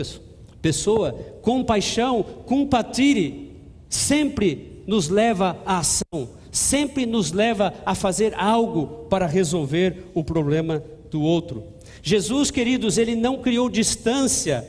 pessoa. 0.62 1.12
Compaixão, 1.43 2.23
compatire, 2.47 3.52
sempre 3.89 4.82
nos 4.87 5.08
leva 5.08 5.58
à 5.67 5.78
ação, 5.78 6.30
sempre 6.50 7.04
nos 7.04 7.32
leva 7.32 7.75
a 7.84 7.95
fazer 7.95 8.34
algo 8.34 9.06
para 9.11 9.26
resolver 9.26 10.06
o 10.15 10.25
problema 10.25 10.82
do 11.11 11.21
outro. 11.21 11.65
Jesus, 12.02 12.50
queridos, 12.50 12.97
ele 12.97 13.15
não 13.15 13.39
criou 13.39 13.69
distância 13.69 14.67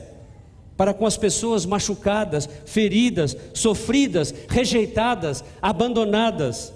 para 0.76 0.92
com 0.92 1.06
as 1.06 1.16
pessoas 1.16 1.64
machucadas, 1.64 2.48
feridas, 2.66 3.36
sofridas, 3.54 4.34
rejeitadas, 4.48 5.42
abandonadas 5.62 6.72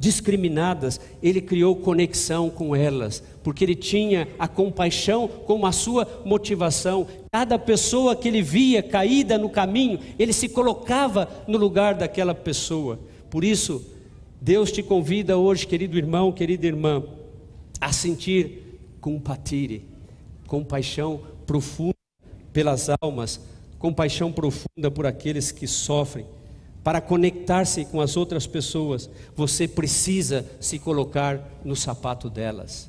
discriminadas, 0.00 0.98
ele 1.22 1.42
criou 1.42 1.76
conexão 1.76 2.48
com 2.48 2.74
elas, 2.74 3.22
porque 3.44 3.62
ele 3.62 3.74
tinha 3.74 4.26
a 4.38 4.48
compaixão 4.48 5.28
como 5.28 5.66
a 5.66 5.72
sua 5.72 6.22
motivação. 6.24 7.06
Cada 7.30 7.58
pessoa 7.58 8.16
que 8.16 8.26
ele 8.26 8.40
via 8.40 8.82
caída 8.82 9.36
no 9.36 9.50
caminho, 9.50 10.00
ele 10.18 10.32
se 10.32 10.48
colocava 10.48 11.28
no 11.46 11.58
lugar 11.58 11.94
daquela 11.94 12.34
pessoa. 12.34 12.98
Por 13.28 13.44
isso, 13.44 13.84
Deus 14.40 14.72
te 14.72 14.82
convida 14.82 15.36
hoje, 15.36 15.66
querido 15.66 15.98
irmão, 15.98 16.32
querida 16.32 16.66
irmã, 16.66 17.04
a 17.78 17.92
sentir 17.92 18.80
compatire, 19.02 19.84
compaixão 20.46 21.20
profunda 21.46 21.94
pelas 22.54 22.88
almas, 23.02 23.38
compaixão 23.78 24.32
profunda 24.32 24.90
por 24.90 25.06
aqueles 25.06 25.52
que 25.52 25.66
sofrem 25.66 26.24
para 26.82 27.00
conectar-se 27.00 27.84
com 27.84 28.00
as 28.00 28.16
outras 28.16 28.46
pessoas, 28.46 29.10
você 29.36 29.68
precisa 29.68 30.46
se 30.58 30.78
colocar 30.78 31.60
no 31.64 31.76
sapato 31.76 32.30
delas. 32.30 32.88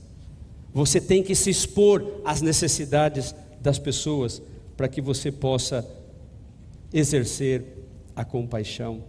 Você 0.74 1.02
tem 1.02 1.22
que 1.22 1.36
se 1.36 1.50
expor 1.50 2.22
às 2.24 2.42
necessidades 2.42 3.36
das 3.60 3.78
pessoas 3.78 4.42
para 4.78 4.88
que 4.88 5.02
você 5.02 5.32
possa 5.32 5.86
exercer 6.94 7.64
a 8.16 8.24
compaixão. 8.24 9.04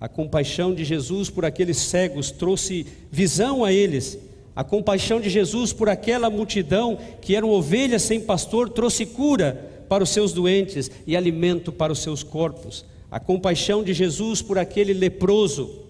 A 0.00 0.08
compaixão 0.08 0.74
de 0.74 0.84
Jesus 0.84 1.30
por 1.30 1.44
aqueles 1.44 1.78
cegos 1.78 2.30
trouxe 2.30 2.86
visão 3.10 3.64
a 3.64 3.72
eles. 3.72 4.18
A 4.54 4.62
compaixão 4.62 5.20
de 5.20 5.30
Jesus 5.30 5.72
por 5.72 5.88
aquela 5.88 6.28
multidão 6.28 6.98
que 7.20 7.34
eram 7.34 7.50
ovelhas 7.50 8.02
sem 8.02 8.20
pastor 8.20 8.68
trouxe 8.68 9.06
cura 9.06 9.84
para 9.88 10.04
os 10.04 10.10
seus 10.10 10.32
doentes 10.32 10.90
e 11.06 11.16
alimento 11.16 11.72
para 11.72 11.92
os 11.92 12.00
seus 12.00 12.22
corpos. 12.22 12.84
A 13.10 13.18
compaixão 13.18 13.82
de 13.82 13.94
Jesus 13.94 14.42
por 14.42 14.58
aquele 14.58 14.92
leproso 14.92 15.86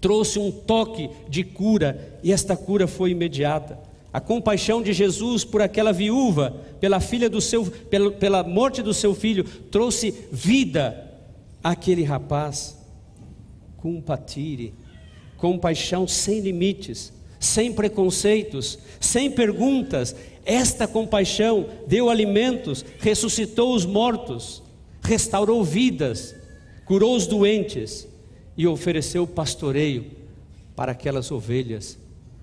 trouxe 0.00 0.38
um 0.38 0.50
toque 0.50 1.08
de 1.28 1.42
cura 1.42 2.18
e 2.22 2.30
esta 2.30 2.54
cura 2.54 2.86
foi 2.86 3.12
imediata. 3.12 3.78
A 4.12 4.20
compaixão 4.20 4.82
de 4.82 4.92
Jesus 4.92 5.42
por 5.42 5.62
aquela 5.62 5.92
viúva, 5.92 6.54
pela 6.78 7.00
filha 7.00 7.30
do 7.30 7.40
seu, 7.40 7.64
pela, 7.64 8.10
pela 8.10 8.42
morte 8.42 8.82
do 8.82 8.92
seu 8.92 9.14
filho, 9.14 9.44
trouxe 9.44 10.14
vida 10.30 11.10
àquele 11.62 12.04
rapaz. 12.04 12.78
Compatire, 13.78 14.74
compaixão 15.38 16.06
sem 16.06 16.40
limites, 16.40 17.12
sem 17.40 17.72
preconceitos, 17.72 18.78
sem 19.00 19.30
perguntas. 19.30 20.14
Esta 20.44 20.86
compaixão 20.86 21.66
deu 21.86 22.10
alimentos, 22.10 22.84
ressuscitou 23.00 23.74
os 23.74 23.86
mortos 23.86 24.63
restaurou 25.04 25.62
vidas, 25.62 26.34
curou 26.84 27.14
os 27.14 27.26
doentes 27.26 28.08
e 28.56 28.66
ofereceu 28.66 29.26
pastoreio 29.26 30.06
para 30.74 30.92
aquelas 30.92 31.30
ovelhas 31.30 31.98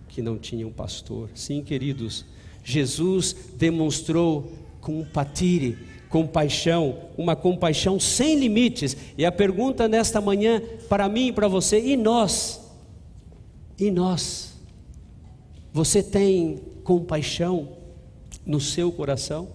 que 0.08 0.21
não 0.21 0.38
tinham 0.38 0.71
pastor. 0.71 1.30
Sim, 1.34 1.63
queridos, 1.63 2.26
Jesus 2.63 3.36
demonstrou 3.56 4.52
compatire, 4.80 5.78
compaixão, 6.10 6.97
uma 7.17 7.36
compaixão 7.36 8.00
sem 8.00 8.38
limites. 8.38 8.95
E 9.17 9.26
a 9.26 9.32
pergunta 9.32 9.88
nesta 9.88 10.21
manhã 10.21 10.62
para 10.88 11.08
mim 11.10 11.28
e 11.28 11.32
para 11.32 11.47
você, 11.47 11.80
e 11.80 11.97
nós? 11.97 12.62
E 13.80 13.89
nós? 13.89 14.54
Você 15.74 16.04
tem 16.04 16.60
compaixão 16.84 17.69
no 18.45 18.60
seu 18.60 18.91
coração? 18.91 19.47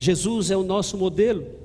Jesus 0.00 0.50
é 0.50 0.56
o 0.56 0.62
nosso 0.62 0.98
modelo. 0.98 1.63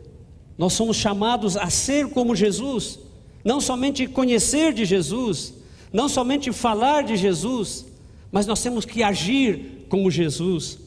Nós 0.59 0.73
somos 0.73 0.97
chamados 0.97 1.55
a 1.55 1.69
ser 1.69 2.09
como 2.09 2.35
Jesus, 2.35 2.99
não 3.45 3.61
somente 3.61 4.05
conhecer 4.05 4.73
de 4.73 4.83
Jesus, 4.83 5.53
não 5.93 6.09
somente 6.09 6.51
falar 6.51 7.01
de 7.03 7.15
Jesus, 7.15 7.85
mas 8.29 8.45
nós 8.45 8.61
temos 8.61 8.83
que 8.83 9.01
agir 9.01 9.85
como 9.87 10.11
Jesus. 10.11 10.77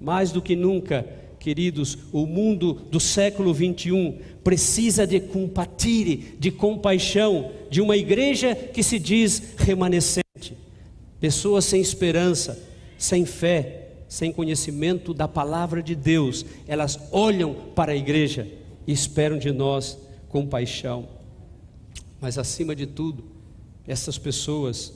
Mais 0.00 0.32
do 0.32 0.40
que 0.40 0.56
nunca, 0.56 1.06
queridos, 1.38 1.98
o 2.10 2.24
mundo 2.24 2.80
do 2.90 2.98
século 2.98 3.52
21 3.52 4.20
precisa 4.42 5.06
de 5.06 5.20
compatire, 5.20 6.36
de 6.38 6.50
compaixão, 6.50 7.50
de 7.68 7.82
uma 7.82 7.94
igreja 7.94 8.54
que 8.54 8.82
se 8.82 8.98
diz 8.98 9.52
remanescente. 9.58 10.56
Pessoas 11.20 11.66
sem 11.66 11.82
esperança, 11.82 12.58
sem 12.96 13.26
fé, 13.26 13.90
sem 14.08 14.32
conhecimento 14.32 15.12
da 15.12 15.28
palavra 15.28 15.82
de 15.82 15.94
Deus, 15.94 16.46
elas 16.66 16.98
olham 17.12 17.54
para 17.74 17.92
a 17.92 17.96
igreja 17.96 18.48
e 18.88 18.92
esperam 18.92 19.38
de 19.38 19.52
nós 19.52 19.98
compaixão. 20.30 21.10
Mas 22.18 22.38
acima 22.38 22.74
de 22.74 22.86
tudo, 22.86 23.22
essas 23.86 24.16
pessoas 24.16 24.94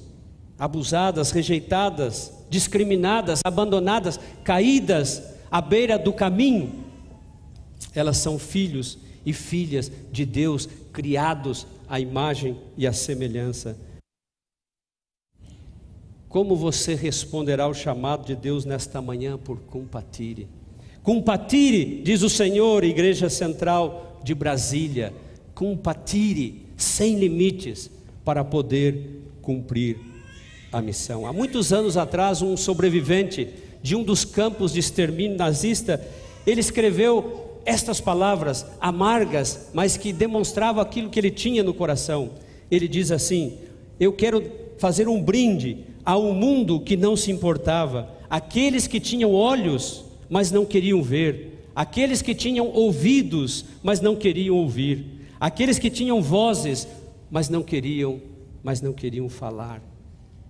abusadas, 0.58 1.30
rejeitadas, 1.30 2.32
discriminadas, 2.48 3.40
abandonadas, 3.44 4.18
caídas, 4.42 5.22
à 5.50 5.60
beira 5.60 5.98
do 5.98 6.10
caminho, 6.10 6.86
elas 7.94 8.16
são 8.16 8.38
filhos 8.38 8.96
e 9.26 9.34
filhas 9.34 9.92
de 10.10 10.24
Deus, 10.24 10.66
criados 10.90 11.66
à 11.86 12.00
imagem 12.00 12.56
e 12.78 12.86
à 12.86 12.94
semelhança. 12.94 13.76
Como 16.30 16.56
você 16.56 16.94
responderá 16.94 17.64
ao 17.64 17.74
chamado 17.74 18.24
de 18.24 18.34
Deus 18.34 18.64
nesta 18.64 19.02
manhã 19.02 19.36
por 19.36 19.60
compatire? 19.60 20.48
Compatire, 21.02 22.00
diz 22.04 22.22
o 22.22 22.30
Senhor, 22.30 22.84
Igreja 22.84 23.28
Central 23.28 24.20
de 24.22 24.34
Brasília, 24.34 25.12
compatire 25.54 26.66
sem 26.76 27.18
limites 27.18 27.90
para 28.24 28.44
poder 28.44 29.20
cumprir 29.42 29.98
a 30.72 30.80
missão. 30.80 31.26
Há 31.26 31.32
muitos 31.32 31.72
anos 31.72 31.96
atrás, 31.96 32.40
um 32.40 32.56
sobrevivente 32.56 33.48
de 33.82 33.96
um 33.96 34.04
dos 34.04 34.24
campos 34.24 34.72
de 34.72 34.78
extermínio 34.78 35.36
nazista, 35.36 36.00
ele 36.46 36.60
escreveu 36.60 37.60
estas 37.64 38.00
palavras 38.00 38.64
amargas, 38.80 39.70
mas 39.74 39.96
que 39.96 40.12
demonstravam 40.12 40.80
aquilo 40.80 41.10
que 41.10 41.18
ele 41.18 41.30
tinha 41.30 41.64
no 41.64 41.74
coração. 41.74 42.30
Ele 42.70 42.86
diz 42.86 43.10
assim: 43.10 43.58
Eu 43.98 44.12
quero 44.12 44.42
fazer 44.78 45.08
um 45.08 45.20
brinde 45.20 45.78
a 46.04 46.16
um 46.16 46.32
mundo 46.32 46.80
que 46.80 46.96
não 46.96 47.16
se 47.16 47.30
importava, 47.30 48.08
aqueles 48.30 48.86
que 48.86 49.00
tinham 49.00 49.32
olhos, 49.32 50.04
mas 50.32 50.50
não 50.50 50.64
queriam 50.64 51.02
ver, 51.02 51.68
aqueles 51.76 52.22
que 52.22 52.34
tinham 52.34 52.66
ouvidos, 52.68 53.66
mas 53.82 54.00
não 54.00 54.16
queriam 54.16 54.56
ouvir, 54.56 55.04
aqueles 55.38 55.78
que 55.78 55.90
tinham 55.90 56.22
vozes, 56.22 56.88
mas 57.30 57.50
não 57.50 57.62
queriam, 57.62 58.18
mas 58.62 58.80
não 58.80 58.94
queriam 58.94 59.28
falar. 59.28 59.82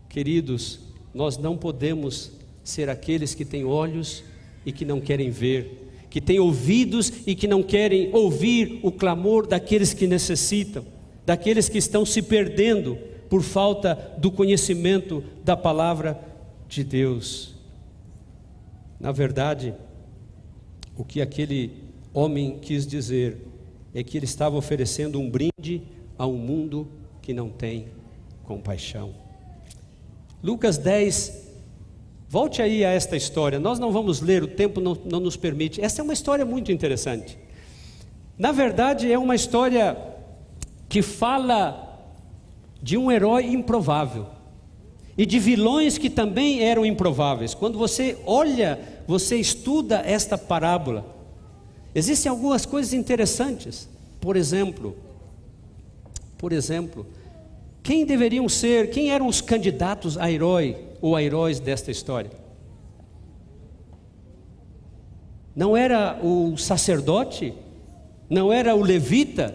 Queridos, 0.08 0.78
nós 1.12 1.36
não 1.36 1.56
podemos 1.56 2.30
ser 2.62 2.88
aqueles 2.88 3.34
que 3.34 3.44
têm 3.44 3.64
olhos 3.64 4.22
e 4.64 4.70
que 4.70 4.84
não 4.84 5.00
querem 5.00 5.30
ver, 5.30 5.90
que 6.08 6.20
têm 6.20 6.38
ouvidos 6.38 7.12
e 7.26 7.34
que 7.34 7.48
não 7.48 7.60
querem 7.60 8.08
ouvir 8.14 8.78
o 8.84 8.92
clamor 8.92 9.48
daqueles 9.48 9.92
que 9.92 10.06
necessitam, 10.06 10.84
daqueles 11.26 11.68
que 11.68 11.78
estão 11.78 12.06
se 12.06 12.22
perdendo 12.22 12.96
por 13.28 13.42
falta 13.42 14.14
do 14.16 14.30
conhecimento 14.30 15.24
da 15.42 15.56
palavra 15.56 16.22
de 16.68 16.84
Deus. 16.84 17.52
Na 19.02 19.10
verdade, 19.10 19.74
o 20.96 21.04
que 21.04 21.20
aquele 21.20 21.72
homem 22.14 22.60
quis 22.60 22.86
dizer 22.86 23.36
é 23.92 24.04
que 24.04 24.16
ele 24.16 24.26
estava 24.26 24.56
oferecendo 24.56 25.18
um 25.18 25.28
brinde 25.28 25.82
a 26.16 26.24
um 26.24 26.36
mundo 26.36 26.86
que 27.20 27.34
não 27.34 27.48
tem 27.48 27.88
compaixão. 28.44 29.12
Lucas 30.40 30.78
10, 30.78 31.48
volte 32.28 32.62
aí 32.62 32.84
a 32.84 32.90
esta 32.90 33.16
história. 33.16 33.58
Nós 33.58 33.80
não 33.80 33.90
vamos 33.90 34.20
ler, 34.20 34.44
o 34.44 34.48
tempo 34.48 34.80
não, 34.80 34.96
não 35.04 35.18
nos 35.18 35.36
permite. 35.36 35.80
Essa 35.80 36.00
é 36.00 36.04
uma 36.04 36.12
história 36.12 36.44
muito 36.44 36.70
interessante. 36.70 37.36
Na 38.38 38.52
verdade, 38.52 39.12
é 39.12 39.18
uma 39.18 39.34
história 39.34 39.98
que 40.88 41.02
fala 41.02 42.06
de 42.80 42.96
um 42.96 43.10
herói 43.10 43.46
improvável 43.46 44.28
e 45.16 45.26
de 45.26 45.38
vilões 45.38 45.98
que 45.98 46.08
também 46.08 46.62
eram 46.62 46.86
improváveis. 46.86 47.52
Quando 47.52 47.78
você 47.78 48.18
olha, 48.26 48.91
você 49.06 49.36
estuda 49.36 50.02
esta 50.04 50.36
parábola, 50.38 51.06
existem 51.94 52.30
algumas 52.30 52.64
coisas 52.66 52.92
interessantes. 52.92 53.88
Por 54.20 54.36
exemplo, 54.36 54.96
por 56.38 56.52
exemplo, 56.52 57.06
quem 57.82 58.04
deveriam 58.04 58.48
ser, 58.48 58.90
quem 58.90 59.10
eram 59.10 59.26
os 59.26 59.40
candidatos 59.40 60.16
a 60.16 60.30
herói 60.30 60.76
ou 61.00 61.16
a 61.16 61.22
heróis 61.22 61.58
desta 61.58 61.90
história? 61.90 62.30
Não 65.54 65.76
era 65.76 66.18
o 66.22 66.56
sacerdote, 66.56 67.52
não 68.30 68.52
era 68.52 68.74
o 68.74 68.82
levita, 68.82 69.54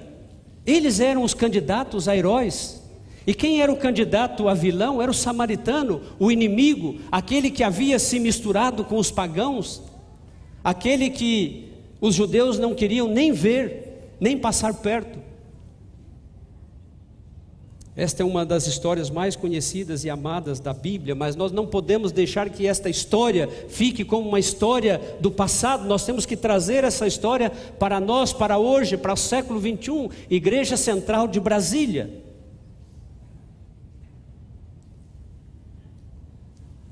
eles 0.65 0.99
eram 0.99 1.23
os 1.23 1.33
candidatos 1.33 2.07
a 2.07 2.15
heróis. 2.15 2.81
E 3.27 3.33
quem 3.33 3.61
era 3.61 3.69
o 3.69 3.75
candidato 3.75 4.47
a 4.47 4.53
vilão? 4.53 5.01
Era 5.01 5.11
o 5.11 5.13
samaritano, 5.13 6.01
o 6.17 6.31
inimigo, 6.31 6.95
aquele 7.11 7.51
que 7.51 7.61
havia 7.61 7.99
se 7.99 8.21
misturado 8.21 8.85
com 8.85 8.95
os 8.95 9.11
pagãos, 9.11 9.83
aquele 10.63 11.09
que 11.09 11.67
os 11.99 12.15
judeus 12.15 12.57
não 12.57 12.73
queriam 12.73 13.05
nem 13.05 13.33
ver, 13.33 14.13
nem 14.17 14.37
passar 14.37 14.75
perto. 14.75 15.19
Esta 17.97 18.23
é 18.23 18.25
uma 18.25 18.45
das 18.45 18.65
histórias 18.65 19.09
mais 19.09 19.35
conhecidas 19.35 20.05
e 20.05 20.09
amadas 20.09 20.61
da 20.61 20.71
Bíblia, 20.71 21.13
mas 21.13 21.35
nós 21.35 21.51
não 21.51 21.67
podemos 21.67 22.13
deixar 22.13 22.49
que 22.49 22.65
esta 22.65 22.89
história 22.89 23.49
fique 23.67 24.05
como 24.05 24.29
uma 24.29 24.39
história 24.39 25.01
do 25.19 25.31
passado, 25.31 25.85
nós 25.85 26.05
temos 26.05 26.25
que 26.25 26.37
trazer 26.37 26.85
essa 26.85 27.05
história 27.05 27.49
para 27.49 27.99
nós, 27.99 28.31
para 28.31 28.57
hoje, 28.57 28.95
para 28.95 29.11
o 29.11 29.17
século 29.17 29.59
21, 29.59 30.09
Igreja 30.29 30.77
Central 30.77 31.27
de 31.27 31.41
Brasília. 31.41 32.25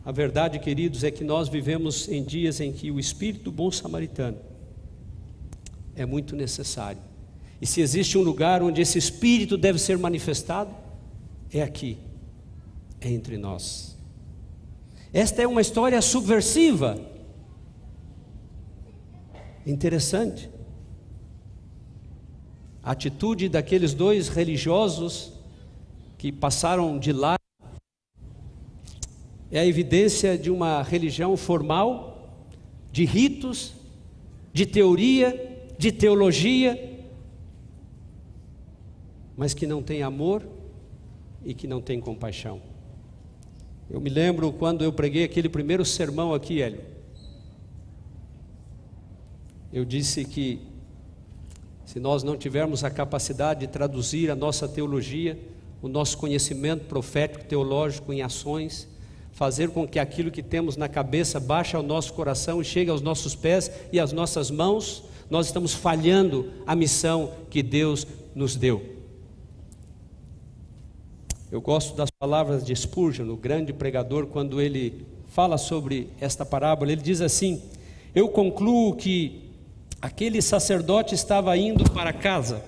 A 0.05 0.11
verdade, 0.11 0.59
queridos, 0.59 1.03
é 1.03 1.09
que 1.09 1.23
nós 1.23 1.49
vivemos 1.49 2.07
em 2.07 2.23
dias 2.23 2.61
em 2.61 2.71
que 2.71 2.91
o 2.91 2.99
espírito 2.99 3.51
bom 3.51 3.71
samaritano 3.71 4.37
é 5.95 6.05
muito 6.05 6.35
necessário. 6.35 7.01
E 7.59 7.65
se 7.65 7.81
existe 7.81 8.15
um 8.15 8.21
lugar 8.21 8.61
onde 8.61 8.81
esse 8.81 8.99
espírito 8.99 9.57
deve 9.57 9.79
ser 9.79 9.97
manifestado, 9.97 10.69
é 11.51 11.63
aqui, 11.63 11.97
é 13.01 13.09
entre 13.09 13.35
nós. 13.35 13.97
Esta 15.11 15.41
é 15.41 15.47
uma 15.47 15.61
história 15.61 15.99
subversiva. 16.03 16.99
Interessante. 19.65 20.49
A 22.83 22.91
atitude 22.91 23.49
daqueles 23.49 23.95
dois 23.95 24.27
religiosos 24.27 25.33
que 26.15 26.31
passaram 26.31 26.99
de 26.99 27.11
lá 27.11 27.35
é 29.51 29.59
a 29.59 29.65
evidência 29.65 30.37
de 30.37 30.49
uma 30.49 30.81
religião 30.81 31.35
formal, 31.37 32.39
de 32.91 33.05
ritos, 33.05 33.73
de 34.53 34.65
teoria, 34.65 35.59
de 35.77 35.91
teologia, 35.91 37.03
mas 39.37 39.53
que 39.53 39.67
não 39.67 39.83
tem 39.83 40.01
amor 40.01 40.47
e 41.43 41.53
que 41.53 41.67
não 41.67 41.81
tem 41.81 41.99
compaixão. 41.99 42.61
Eu 43.89 44.01
me 44.01 44.09
lembro 44.09 44.51
quando 44.51 44.83
eu 44.83 44.91
preguei 44.91 45.23
aquele 45.23 45.49
primeiro 45.49 45.85
sermão 45.85 46.33
aqui, 46.33 46.61
Hélio. 46.61 46.81
Eu 49.71 49.85
disse 49.85 50.25
que 50.25 50.59
se 51.85 51.99
nós 51.99 52.23
não 52.23 52.35
tivermos 52.35 52.83
a 52.83 52.89
capacidade 52.89 53.59
de 53.59 53.67
traduzir 53.67 54.31
a 54.31 54.35
nossa 54.35 54.67
teologia, 54.67 55.39
o 55.81 55.87
nosso 55.87 56.17
conhecimento 56.17 56.85
profético 56.85 57.45
teológico 57.45 58.11
em 58.11 58.21
ações, 58.21 58.87
fazer 59.35 59.69
com 59.69 59.85
que 59.85 59.99
aquilo 59.99 60.31
que 60.31 60.41
temos 60.41 60.77
na 60.77 60.87
cabeça 60.87 61.41
baixe 61.41 61.75
ao 61.75 61.83
nosso 61.83 62.13
coração 62.13 62.61
e 62.61 62.65
chegue 62.65 62.89
aos 62.89 63.01
nossos 63.01 63.35
pés 63.35 63.69
e 63.91 63.99
às 63.99 64.13
nossas 64.13 64.49
mãos, 64.49 65.03
nós 65.29 65.47
estamos 65.47 65.73
falhando 65.73 66.53
a 66.65 66.73
missão 66.73 67.33
que 67.49 67.61
Deus 67.61 68.07
nos 68.33 68.55
deu. 68.55 68.95
Eu 71.51 71.59
gosto 71.59 71.95
das 71.97 72.09
palavras 72.09 72.63
de 72.63 72.73
Spurgeon, 72.73 73.29
o 73.29 73.35
grande 73.35 73.73
pregador, 73.73 74.25
quando 74.27 74.61
ele 74.61 75.05
fala 75.27 75.57
sobre 75.57 76.07
esta 76.19 76.45
parábola. 76.45 76.93
Ele 76.93 77.01
diz 77.01 77.19
assim: 77.19 77.61
Eu 78.15 78.29
concluo 78.29 78.95
que 78.95 79.49
aquele 80.01 80.41
sacerdote 80.41 81.13
estava 81.13 81.57
indo 81.57 81.89
para 81.91 82.13
casa, 82.13 82.63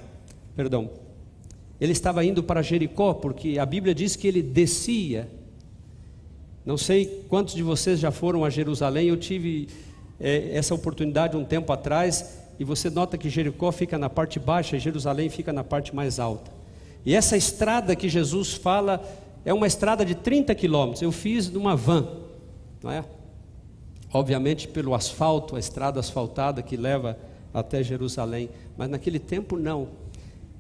perdão, 0.54 0.90
ele 1.80 1.94
estava 1.94 2.26
indo 2.26 2.44
para 2.44 2.62
Jericó, 2.62 3.14
porque 3.14 3.58
a 3.58 3.66
Bíblia 3.66 3.96
diz 3.96 4.18
que 4.18 4.28
ele 4.28 4.42
descia. 4.42 5.37
Não 6.68 6.76
sei 6.76 7.24
quantos 7.30 7.56
de 7.56 7.64
vocês 7.64 7.98
já 7.98 8.12
foram 8.12 8.44
a 8.44 8.50
Jerusalém, 8.50 9.08
eu 9.08 9.16
tive 9.16 9.70
é, 10.20 10.50
essa 10.52 10.76
oportunidade 10.76 11.38
um 11.38 11.46
tempo 11.46 11.72
atrás, 11.72 12.40
e 12.60 12.66
você 12.66 12.90
nota 12.90 13.18
que 13.18 13.30
Jericó 13.30 13.72
fica 13.72 13.98
na 13.98 14.10
parte 14.10 14.38
baixa 14.38 14.76
e 14.76 14.80
Jerusalém 14.82 15.30
fica 15.30 15.54
na 15.54 15.64
parte 15.64 15.96
mais 15.96 16.20
alta. 16.20 16.52
E 17.06 17.16
essa 17.16 17.38
estrada 17.38 17.96
que 17.96 18.10
Jesus 18.10 18.52
fala 18.52 19.02
é 19.46 19.54
uma 19.54 19.66
estrada 19.66 20.04
de 20.04 20.14
30 20.14 20.54
quilômetros. 20.56 21.02
Eu 21.02 21.14
fiz 21.14 21.50
numa 21.50 21.74
van, 21.74 22.06
não 22.84 22.92
é? 22.92 23.06
Obviamente 24.12 24.68
pelo 24.68 24.94
asfalto, 24.94 25.56
a 25.56 25.60
estrada 25.60 26.02
asfaltada 26.02 26.62
que 26.62 26.76
leva 26.76 27.18
até 27.54 27.82
Jerusalém, 27.82 28.50
mas 28.78 28.90
naquele 28.90 29.20
tempo 29.20 29.56
não. 29.56 29.88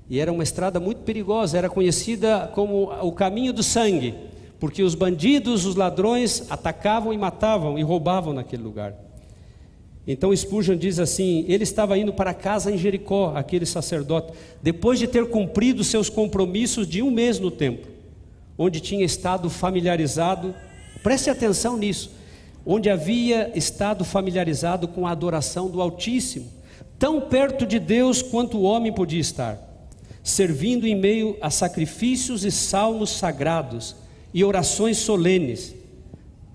E 0.10 0.22
era 0.22 0.32
uma 0.32 0.44
estrada 0.44 0.80
muito 0.80 1.02
perigosa, 1.02 1.58
era 1.58 1.70
conhecida 1.70 2.50
como 2.56 2.94
o 3.02 3.12
caminho 3.12 3.52
do 3.52 3.62
sangue, 3.62 4.16
porque 4.60 4.82
os 4.82 4.96
bandidos, 4.96 5.66
os 5.66 5.76
ladrões 5.76 6.46
atacavam 6.50 7.14
e 7.14 7.18
matavam 7.18 7.78
e 7.78 7.84
roubavam 7.84 8.34
naquele 8.34 8.64
lugar. 8.64 8.94
Então 10.08 10.36
Spurgeon 10.36 10.78
diz 10.78 11.00
assim: 11.00 11.46
ele 11.48 11.64
estava 11.64 11.98
indo 11.98 12.14
para 12.14 12.34
casa 12.34 12.72
em 12.72 12.78
Jericó, 12.78 13.34
aquele 13.36 13.66
sacerdote, 13.66 14.34
depois 14.62 14.98
de 14.98 15.08
ter 15.08 15.30
cumprido 15.30 15.84
seus 15.84 16.10
compromissos 16.10 16.88
de 16.88 17.02
um 17.02 17.12
mês 17.12 17.40
no 17.40 17.52
templo, 17.52 17.92
onde 18.58 18.80
tinha 18.80 19.06
estado 19.06 19.50
familiarizado. 19.50 20.56
Preste 21.04 21.30
atenção 21.30 21.78
nisso. 21.78 22.12
onde 22.70 22.90
havia 22.90 23.58
estado 23.58 24.04
familiarizado 24.04 24.90
com 24.90 25.08
a 25.08 25.12
adoração 25.12 25.70
do 25.70 25.82
Altíssimo, 25.82 26.48
tão 27.00 27.22
perto 27.22 27.66
de 27.66 27.80
Deus 27.80 28.22
quanto 28.22 28.58
o 28.58 28.64
homem 28.64 28.92
podia 28.92 29.22
estar, 29.22 29.58
servindo 30.22 30.86
em 30.86 30.94
meio 30.94 31.38
a 31.42 31.50
sacrifícios 31.50 32.44
e 32.44 32.52
salmos 32.52 33.12
sagrados 33.12 33.96
e 34.38 34.44
orações 34.44 34.98
solenes. 34.98 35.74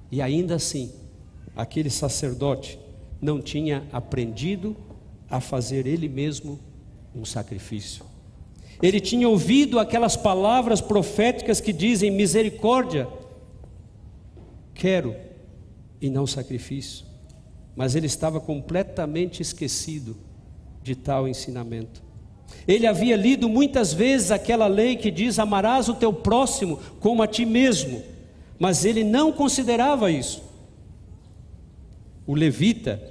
E 0.09 0.23
ainda 0.23 0.55
assim, 0.55 0.93
aquele 1.57 1.91
sacerdote 1.91 2.79
não 3.21 3.43
tinha 3.43 3.83
aprendido 3.91 4.77
a 5.29 5.41
fazer 5.41 5.85
ele 5.85 6.09
mesmo 6.09 6.61
um 7.13 7.25
sacrifício. 7.25 8.05
Ele 8.81 9.01
tinha 9.01 9.29
ouvido 9.29 9.81
aquelas 9.81 10.17
palavras 10.17 10.81
proféticas 10.81 11.61
que 11.61 11.73
dizem: 11.73 12.09
misericórdia, 12.09 13.09
quero 14.73 15.17
e 16.01 16.09
não 16.09 16.25
sacrifício. 16.25 17.05
Mas 17.75 17.97
ele 17.97 18.07
estava 18.07 18.41
completamente 18.41 19.43
esquecido 19.43 20.17
de 20.85 20.95
tal 20.95 21.27
ensinamento. 21.27 22.01
Ele 22.67 22.87
havia 22.87 23.17
lido 23.17 23.49
muitas 23.49 23.93
vezes 23.93 24.31
aquela 24.31 24.67
lei 24.67 24.97
que 24.97 25.11
diz: 25.11 25.39
amarás 25.39 25.89
o 25.89 25.95
teu 25.95 26.13
próximo 26.13 26.79
como 27.01 27.23
a 27.23 27.27
ti 27.27 27.45
mesmo, 27.45 28.03
mas 28.59 28.85
ele 28.85 29.03
não 29.05 29.33
considerava 29.33 30.11
isso. 30.11 30.43
O 32.27 32.35
levita 32.35 33.03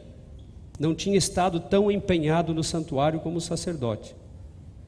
não 0.79 0.95
tinha 0.95 1.17
estado 1.17 1.59
tão 1.59 1.91
empenhado 1.91 2.53
no 2.53 2.63
santuário 2.63 3.19
como 3.19 3.37
o 3.37 3.41
sacerdote, 3.41 4.15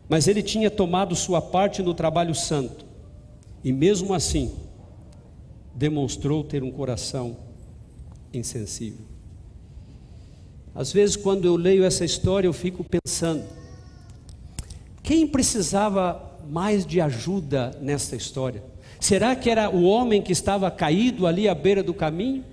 mas 0.10 0.28
ele 0.28 0.42
tinha 0.42 0.72
tomado 0.72 1.16
sua 1.16 1.42
parte 1.42 1.82
no 1.82 1.94
trabalho 1.94 2.34
santo, 2.34 2.86
e 3.64 3.72
mesmo 3.72 4.14
assim, 4.14 4.54
demonstrou 5.76 6.44
ter 6.44 6.64
um 6.64 6.72
coração 6.72 7.38
insensível. 8.34 9.06
Às 10.76 10.92
vezes, 10.92 11.16
quando 11.16 11.46
eu 11.46 11.56
leio 11.56 11.84
essa 11.84 12.04
história, 12.04 12.48
eu 12.48 12.54
fico 12.54 12.84
pensando: 12.84 13.44
quem 15.14 15.28
precisava 15.28 16.40
mais 16.50 16.88
de 16.88 17.00
ajuda 17.00 17.78
nessa 17.80 18.16
história? 18.16 18.64
Será 19.00 19.36
que 19.36 19.48
era 19.48 19.70
o 19.70 19.84
homem 19.84 20.24
que 20.24 20.32
estava 20.32 20.72
caído 20.72 21.28
ali 21.28 21.48
à 21.48 21.54
beira 21.54 21.84
do 21.84 21.94
caminho? 21.94 22.44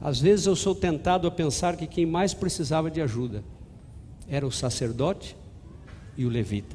Às 0.00 0.18
vezes 0.18 0.46
eu 0.46 0.56
sou 0.56 0.74
tentado 0.74 1.28
a 1.28 1.30
pensar 1.30 1.76
que 1.76 1.86
quem 1.86 2.06
mais 2.06 2.32
precisava 2.32 2.90
de 2.90 3.02
ajuda 3.02 3.44
era 4.26 4.46
o 4.46 4.50
sacerdote 4.50 5.36
e 6.16 6.24
o 6.24 6.30
levita. 6.30 6.74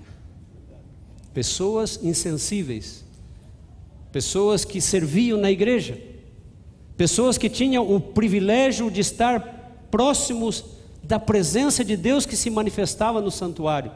Pessoas 1.33 1.99
insensíveis, 2.03 3.03
pessoas 4.11 4.63
que 4.63 4.79
serviam 4.79 5.39
na 5.39 5.49
igreja, 5.49 5.99
pessoas 6.95 7.35
que 7.35 7.49
tinham 7.49 7.95
o 7.95 7.99
privilégio 7.99 8.91
de 8.91 9.01
estar 9.01 9.87
próximos 9.89 10.63
da 11.01 11.19
presença 11.19 11.83
de 11.83 11.97
Deus 11.97 12.27
que 12.27 12.35
se 12.35 12.51
manifestava 12.51 13.19
no 13.19 13.31
santuário, 13.31 13.91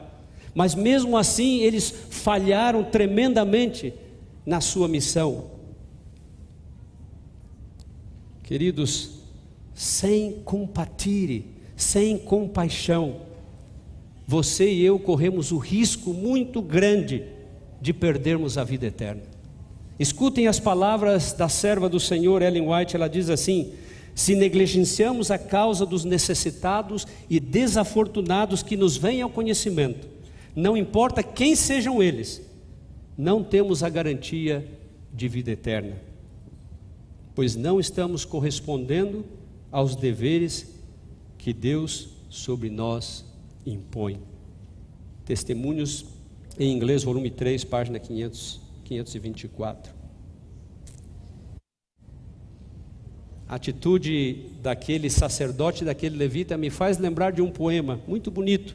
mas 0.54 0.74
mesmo 0.74 1.16
assim 1.16 1.60
eles 1.60 1.92
falharam 2.10 2.84
tremendamente 2.84 3.92
na 4.46 4.60
sua 4.60 4.86
missão. 4.86 5.46
Queridos, 8.42 9.10
sem 9.74 10.42
compatire, 10.44 11.46
sem 11.76 12.16
compaixão, 12.18 13.22
você 14.26 14.70
e 14.70 14.82
eu 14.84 14.98
corremos 14.98 15.50
o 15.52 15.58
risco 15.58 16.12
muito 16.12 16.62
grande 16.62 17.24
de 17.80 17.92
perdermos 17.92 18.56
a 18.56 18.64
vida 18.64 18.86
eterna. 18.86 19.22
Escutem 19.98 20.46
as 20.46 20.58
palavras 20.58 21.32
da 21.32 21.48
serva 21.48 21.88
do 21.88 22.00
Senhor, 22.00 22.42
Ellen 22.42 22.68
White, 22.68 22.96
ela 22.96 23.08
diz 23.08 23.28
assim: 23.28 23.72
se 24.14 24.34
negligenciamos 24.34 25.30
a 25.30 25.38
causa 25.38 25.84
dos 25.84 26.04
necessitados 26.04 27.06
e 27.28 27.38
desafortunados 27.38 28.62
que 28.62 28.76
nos 28.76 28.96
vêm 28.96 29.20
ao 29.22 29.30
conhecimento, 29.30 30.08
não 30.54 30.76
importa 30.76 31.22
quem 31.22 31.56
sejam 31.56 32.02
eles, 32.02 32.42
não 33.16 33.42
temos 33.42 33.82
a 33.82 33.88
garantia 33.88 34.66
de 35.12 35.28
vida 35.28 35.50
eterna, 35.50 35.96
pois 37.34 37.54
não 37.56 37.78
estamos 37.78 38.24
correspondendo 38.24 39.24
aos 39.70 39.96
deveres 39.96 40.74
que 41.38 41.52
Deus 41.52 42.08
sobre 42.28 42.70
nós 42.70 43.24
impõe. 43.66 44.20
Testemunhos 45.24 46.04
em 46.58 46.72
inglês, 46.72 47.02
volume 47.02 47.30
3, 47.30 47.64
página 47.64 47.98
500. 47.98 48.64
524. 48.84 49.92
A 53.48 53.56
atitude 53.56 54.50
daquele 54.62 55.10
sacerdote, 55.10 55.84
daquele 55.84 56.16
levita, 56.16 56.56
me 56.56 56.70
faz 56.70 56.98
lembrar 56.98 57.32
de 57.32 57.42
um 57.42 57.50
poema 57.50 58.00
muito 58.06 58.30
bonito. 58.30 58.74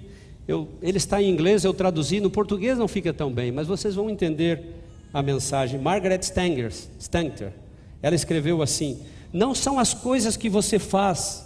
Eu, 0.50 0.68
ele 0.82 0.98
está 0.98 1.22
em 1.22 1.30
inglês, 1.30 1.64
eu 1.64 1.74
traduzi, 1.74 2.20
no 2.20 2.32
português 2.32 2.78
não 2.78 2.88
fica 2.88 3.14
tão 3.14 3.32
bem, 3.32 3.52
mas 3.52 3.68
vocês 3.68 3.94
vão 3.94 4.10
entender 4.10 4.74
a 5.14 5.22
mensagem. 5.22 5.80
Margaret 5.80 6.22
Stangers, 6.22 6.90
Stanger, 7.00 7.54
ela 8.02 8.16
escreveu 8.16 8.62
assim: 8.64 9.00
Não 9.32 9.54
são 9.54 9.78
as 9.78 9.94
coisas 9.94 10.36
que 10.36 10.50
você 10.50 10.80
faz, 10.80 11.46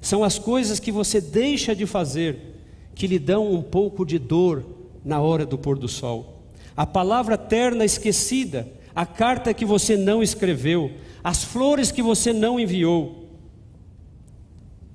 são 0.00 0.24
as 0.24 0.36
coisas 0.36 0.80
que 0.80 0.90
você 0.90 1.20
deixa 1.20 1.76
de 1.76 1.86
fazer 1.86 2.56
que 2.94 3.06
lhe 3.06 3.20
dão 3.20 3.52
um 3.52 3.62
pouco 3.62 4.04
de 4.04 4.18
dor 4.18 4.64
na 5.04 5.20
hora 5.20 5.46
do 5.46 5.56
pôr 5.56 5.78
do 5.78 5.86
sol 5.86 6.38
a 6.78 6.86
palavra 6.86 7.36
terna 7.36 7.84
esquecida, 7.84 8.68
a 8.94 9.04
carta 9.04 9.52
que 9.52 9.64
você 9.64 9.96
não 9.96 10.22
escreveu, 10.22 10.92
as 11.24 11.42
flores 11.42 11.90
que 11.90 12.00
você 12.00 12.32
não 12.32 12.60
enviou, 12.60 13.26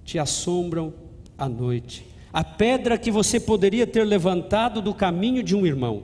te 0.05 0.17
assombram 0.17 0.93
à 1.37 1.49
noite. 1.49 2.12
A 2.33 2.43
pedra 2.43 2.97
que 2.97 3.11
você 3.11 3.39
poderia 3.39 3.85
ter 3.85 4.03
levantado 4.03 4.81
do 4.81 4.91
caminho 4.91 5.43
de 5.43 5.55
um 5.55 5.67
irmão, 5.67 6.03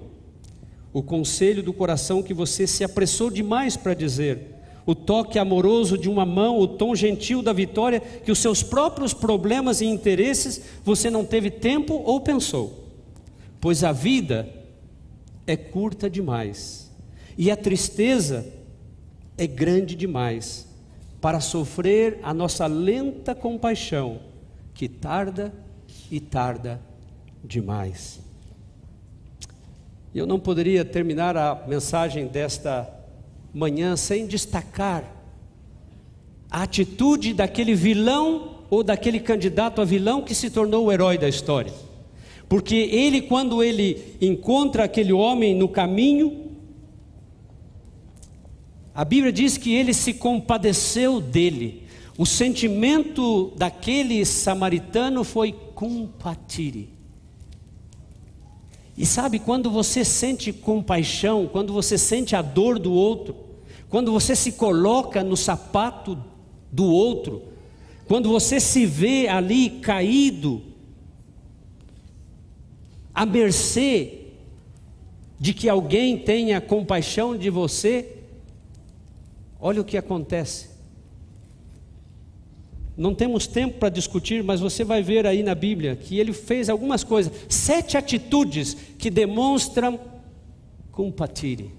o 0.94 1.02
conselho 1.02 1.64
do 1.64 1.74
coração 1.74 2.22
que 2.22 2.36
você 2.36 2.68
se 2.68 2.84
apressou 2.84 3.32
demais 3.32 3.76
para 3.76 3.96
dizer, 3.96 4.56
o 4.86 4.94
toque 4.94 5.40
amoroso 5.40 5.98
de 5.98 6.08
uma 6.08 6.28
mão, 6.28 6.60
o 6.60 6.68
tom 6.68 6.96
gentil 6.96 7.42
da 7.42 7.52
vitória 7.52 8.00
que 8.00 8.32
os 8.32 8.38
seus 8.38 8.62
próprios 8.62 9.12
problemas 9.12 9.82
e 9.82 9.86
interesses 9.86 10.62
você 10.84 11.10
não 11.10 11.26
teve 11.26 11.50
tempo 11.50 11.96
ou 12.06 12.22
pensou. 12.22 12.88
Pois 13.60 13.84
a 13.84 13.92
vida 13.92 14.48
é 15.46 15.58
curta 15.58 16.10
demais. 16.10 16.92
E 17.38 17.50
a 17.50 17.58
tristeza 17.58 18.46
é 19.38 19.48
grande 19.48 19.96
demais 19.96 20.68
para 21.20 21.40
sofrer 21.40 22.20
a 22.22 22.34
nossa 22.34 22.68
lenta 22.68 23.34
compaixão 23.36 24.20
que 24.74 24.88
tarda 24.88 25.54
e 26.12 26.20
tarda 26.20 26.80
demais. 27.44 28.20
Eu 30.14 30.26
não 30.26 30.40
poderia 30.40 30.84
terminar 30.84 31.38
a 31.38 31.56
mensagem 31.68 32.28
desta 32.28 32.90
manhã 33.54 33.96
sem 33.96 34.26
destacar 34.26 35.04
a 36.50 36.64
atitude 36.64 37.34
daquele 37.34 37.76
vilão 37.76 38.60
ou 38.70 38.84
daquele 38.84 39.20
candidato 39.20 39.82
a 39.82 39.86
vilão 39.86 40.22
que 40.22 40.34
se 40.34 40.50
tornou 40.50 40.86
o 40.86 40.92
herói 40.92 41.18
da 41.18 41.30
história. 41.30 41.74
Porque 42.48 42.76
ele, 42.76 43.22
quando 43.22 43.64
ele 43.64 44.16
encontra 44.20 44.84
aquele 44.86 45.14
homem 45.14 45.56
no 45.56 45.70
caminho, 45.70 46.50
a 48.94 49.06
Bíblia 49.06 49.32
diz 49.32 49.58
que 49.58 49.74
ele 49.76 49.94
se 49.94 50.16
compadeceu 50.16 51.22
dele. 51.22 51.84
O 52.18 52.26
sentimento 52.26 53.54
daquele 53.56 54.26
samaritano 54.26 55.24
foi 55.24 55.56
compatire. 55.80 56.90
E 58.98 59.06
sabe, 59.06 59.40
quando 59.40 59.72
você 59.72 60.04
sente 60.04 60.52
compaixão, 60.52 61.48
quando 61.48 61.72
você 61.72 61.98
sente 61.98 62.36
a 62.36 62.42
dor 62.42 62.78
do 62.78 62.92
outro, 62.92 63.34
quando 63.88 64.12
você 64.12 64.36
se 64.36 64.52
coloca 64.52 65.24
no 65.24 65.38
sapato 65.38 66.22
do 66.70 66.84
outro, 66.84 67.44
quando 68.10 68.28
você 68.28 68.60
se 68.60 68.86
vê 68.86 69.30
ali 69.30 69.80
caído, 69.80 70.62
à 73.16 73.26
mercê 73.26 74.26
de 75.40 75.54
que 75.54 75.70
alguém 75.70 76.18
tenha 76.18 76.60
compaixão 76.60 77.38
de 77.38 77.50
você, 77.50 78.18
olha 79.62 79.80
o 79.80 79.86
que 79.86 79.96
acontece. 79.96 80.69
Não 83.00 83.16
temos 83.16 83.48
tempo 83.48 83.80
para 83.80 83.88
discutir, 83.88 84.44
mas 84.44 84.60
você 84.60 84.84
vai 84.84 85.02
ver 85.02 85.26
aí 85.26 85.42
na 85.42 85.56
Bíblia 85.56 85.96
que 85.96 86.20
ele 86.20 86.34
fez 86.34 86.68
algumas 86.68 87.02
coisas, 87.02 87.32
sete 87.48 87.96
atitudes 87.96 88.76
que 88.98 89.10
demonstram 89.10 89.98
compatire. 90.92 91.72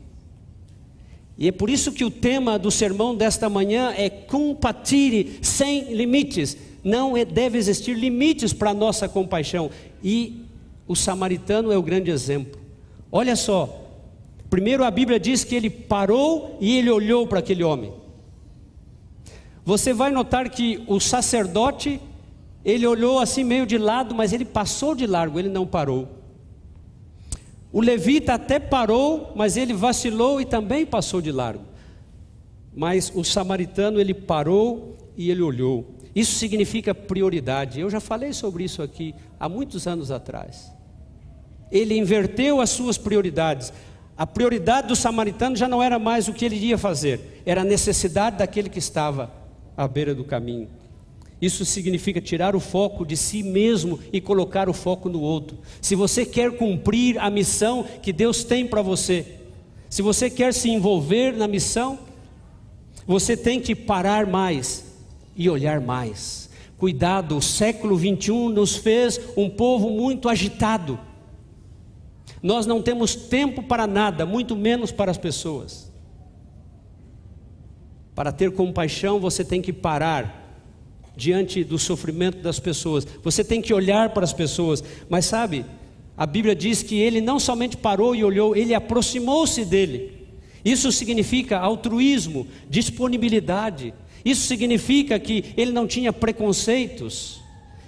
E 1.36 1.46
é 1.46 1.52
por 1.52 1.68
isso 1.68 1.92
que 1.92 2.06
o 2.06 2.10
tema 2.10 2.58
do 2.58 2.70
sermão 2.70 3.14
desta 3.14 3.50
manhã 3.50 3.92
é 3.94 4.08
compatire 4.08 5.40
sem 5.42 5.92
limites. 5.92 6.56
Não 6.82 7.14
é, 7.14 7.22
deve 7.22 7.58
existir 7.58 7.94
limites 7.94 8.54
para 8.54 8.70
a 8.70 8.74
nossa 8.74 9.06
compaixão. 9.06 9.70
E 10.02 10.46
o 10.88 10.96
samaritano 10.96 11.70
é 11.70 11.76
o 11.76 11.82
grande 11.82 12.10
exemplo. 12.10 12.58
Olha 13.12 13.36
só, 13.36 13.90
primeiro 14.48 14.84
a 14.84 14.90
Bíblia 14.90 15.20
diz 15.20 15.44
que 15.44 15.54
ele 15.54 15.68
parou 15.68 16.56
e 16.62 16.78
ele 16.78 16.88
olhou 16.88 17.26
para 17.26 17.40
aquele 17.40 17.62
homem. 17.62 17.99
Você 19.64 19.92
vai 19.92 20.10
notar 20.10 20.48
que 20.48 20.82
o 20.86 20.98
sacerdote, 20.98 22.00
ele 22.64 22.86
olhou 22.86 23.18
assim 23.18 23.44
meio 23.44 23.66
de 23.66 23.76
lado, 23.76 24.14
mas 24.14 24.32
ele 24.32 24.44
passou 24.44 24.94
de 24.94 25.06
largo, 25.06 25.38
ele 25.38 25.48
não 25.48 25.66
parou. 25.66 26.08
O 27.72 27.80
levita 27.80 28.34
até 28.34 28.58
parou, 28.58 29.32
mas 29.36 29.56
ele 29.56 29.72
vacilou 29.72 30.40
e 30.40 30.44
também 30.44 30.84
passou 30.84 31.20
de 31.20 31.30
largo. 31.30 31.64
Mas 32.74 33.12
o 33.14 33.22
samaritano, 33.22 34.00
ele 34.00 34.14
parou 34.14 34.96
e 35.16 35.30
ele 35.30 35.42
olhou. 35.42 35.94
Isso 36.14 36.34
significa 36.36 36.94
prioridade. 36.94 37.78
Eu 37.78 37.88
já 37.88 38.00
falei 38.00 38.32
sobre 38.32 38.64
isso 38.64 38.82
aqui 38.82 39.14
há 39.38 39.48
muitos 39.48 39.86
anos 39.86 40.10
atrás. 40.10 40.72
Ele 41.70 41.96
inverteu 41.96 42.60
as 42.60 42.70
suas 42.70 42.98
prioridades. 42.98 43.72
A 44.16 44.26
prioridade 44.26 44.88
do 44.88 44.96
samaritano 44.96 45.54
já 45.54 45.68
não 45.68 45.82
era 45.82 45.98
mais 45.98 46.26
o 46.26 46.32
que 46.32 46.44
ele 46.44 46.56
iria 46.56 46.76
fazer, 46.76 47.42
era 47.46 47.60
a 47.62 47.64
necessidade 47.64 48.38
daquele 48.38 48.68
que 48.68 48.78
estava 48.78 49.39
à 49.76 49.86
beira 49.88 50.14
do 50.14 50.24
caminho. 50.24 50.68
Isso 51.40 51.64
significa 51.64 52.20
tirar 52.20 52.54
o 52.54 52.60
foco 52.60 53.04
de 53.04 53.16
si 53.16 53.42
mesmo 53.42 53.98
e 54.12 54.20
colocar 54.20 54.68
o 54.68 54.74
foco 54.74 55.08
no 55.08 55.20
outro. 55.20 55.58
Se 55.80 55.94
você 55.94 56.26
quer 56.26 56.52
cumprir 56.56 57.18
a 57.18 57.30
missão 57.30 57.84
que 58.02 58.12
Deus 58.12 58.44
tem 58.44 58.66
para 58.66 58.82
você, 58.82 59.26
se 59.88 60.02
você 60.02 60.28
quer 60.28 60.52
se 60.52 60.68
envolver 60.68 61.32
na 61.32 61.48
missão, 61.48 61.98
você 63.06 63.36
tem 63.36 63.58
que 63.58 63.74
parar 63.74 64.26
mais 64.26 64.84
e 65.34 65.48
olhar 65.48 65.80
mais. 65.80 66.50
Cuidado, 66.76 67.36
o 67.36 67.42
século 67.42 67.96
21 67.96 68.50
nos 68.50 68.76
fez 68.76 69.20
um 69.36 69.48
povo 69.48 69.90
muito 69.90 70.28
agitado. 70.28 70.98
Nós 72.42 72.66
não 72.66 72.80
temos 72.80 73.14
tempo 73.14 73.62
para 73.62 73.86
nada, 73.86 74.24
muito 74.24 74.54
menos 74.54 74.92
para 74.92 75.10
as 75.10 75.18
pessoas. 75.18 75.89
Para 78.20 78.32
ter 78.32 78.50
compaixão, 78.50 79.18
você 79.18 79.42
tem 79.42 79.62
que 79.62 79.72
parar 79.72 80.62
diante 81.16 81.64
do 81.64 81.78
sofrimento 81.78 82.36
das 82.42 82.60
pessoas. 82.60 83.06
Você 83.24 83.42
tem 83.42 83.62
que 83.62 83.72
olhar 83.72 84.10
para 84.10 84.24
as 84.24 84.32
pessoas, 84.34 84.84
mas 85.08 85.24
sabe, 85.24 85.64
a 86.18 86.26
Bíblia 86.26 86.54
diz 86.54 86.82
que 86.82 86.96
ele 87.00 87.22
não 87.22 87.40
somente 87.40 87.78
parou 87.78 88.14
e 88.14 88.22
olhou, 88.22 88.54
ele 88.54 88.74
aproximou-se 88.74 89.64
dele. 89.64 90.28
Isso 90.62 90.92
significa 90.92 91.60
altruísmo, 91.60 92.46
disponibilidade. 92.68 93.94
Isso 94.22 94.46
significa 94.46 95.18
que 95.18 95.54
ele 95.56 95.72
não 95.72 95.86
tinha 95.86 96.12
preconceitos. 96.12 97.40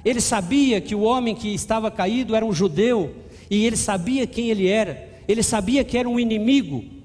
Ele 0.03 0.23
sabia 0.23 0.81
que 0.81 0.95
o 0.95 1.03
homem 1.03 1.35
que 1.35 1.53
estava 1.53 1.91
caído 1.91 2.35
era 2.35 2.47
um 2.47 2.55
judeu 2.55 3.15
e 3.51 3.67
ele 3.67 3.77
sabia 3.77 4.27
quem 4.27 4.49
ele 4.49 4.67
era. 4.67 5.11
Ele 5.29 5.43
sabia 5.43 5.85
que 5.85 5.99
era 5.99 6.09
um 6.09 6.19
inimigo 6.19 7.02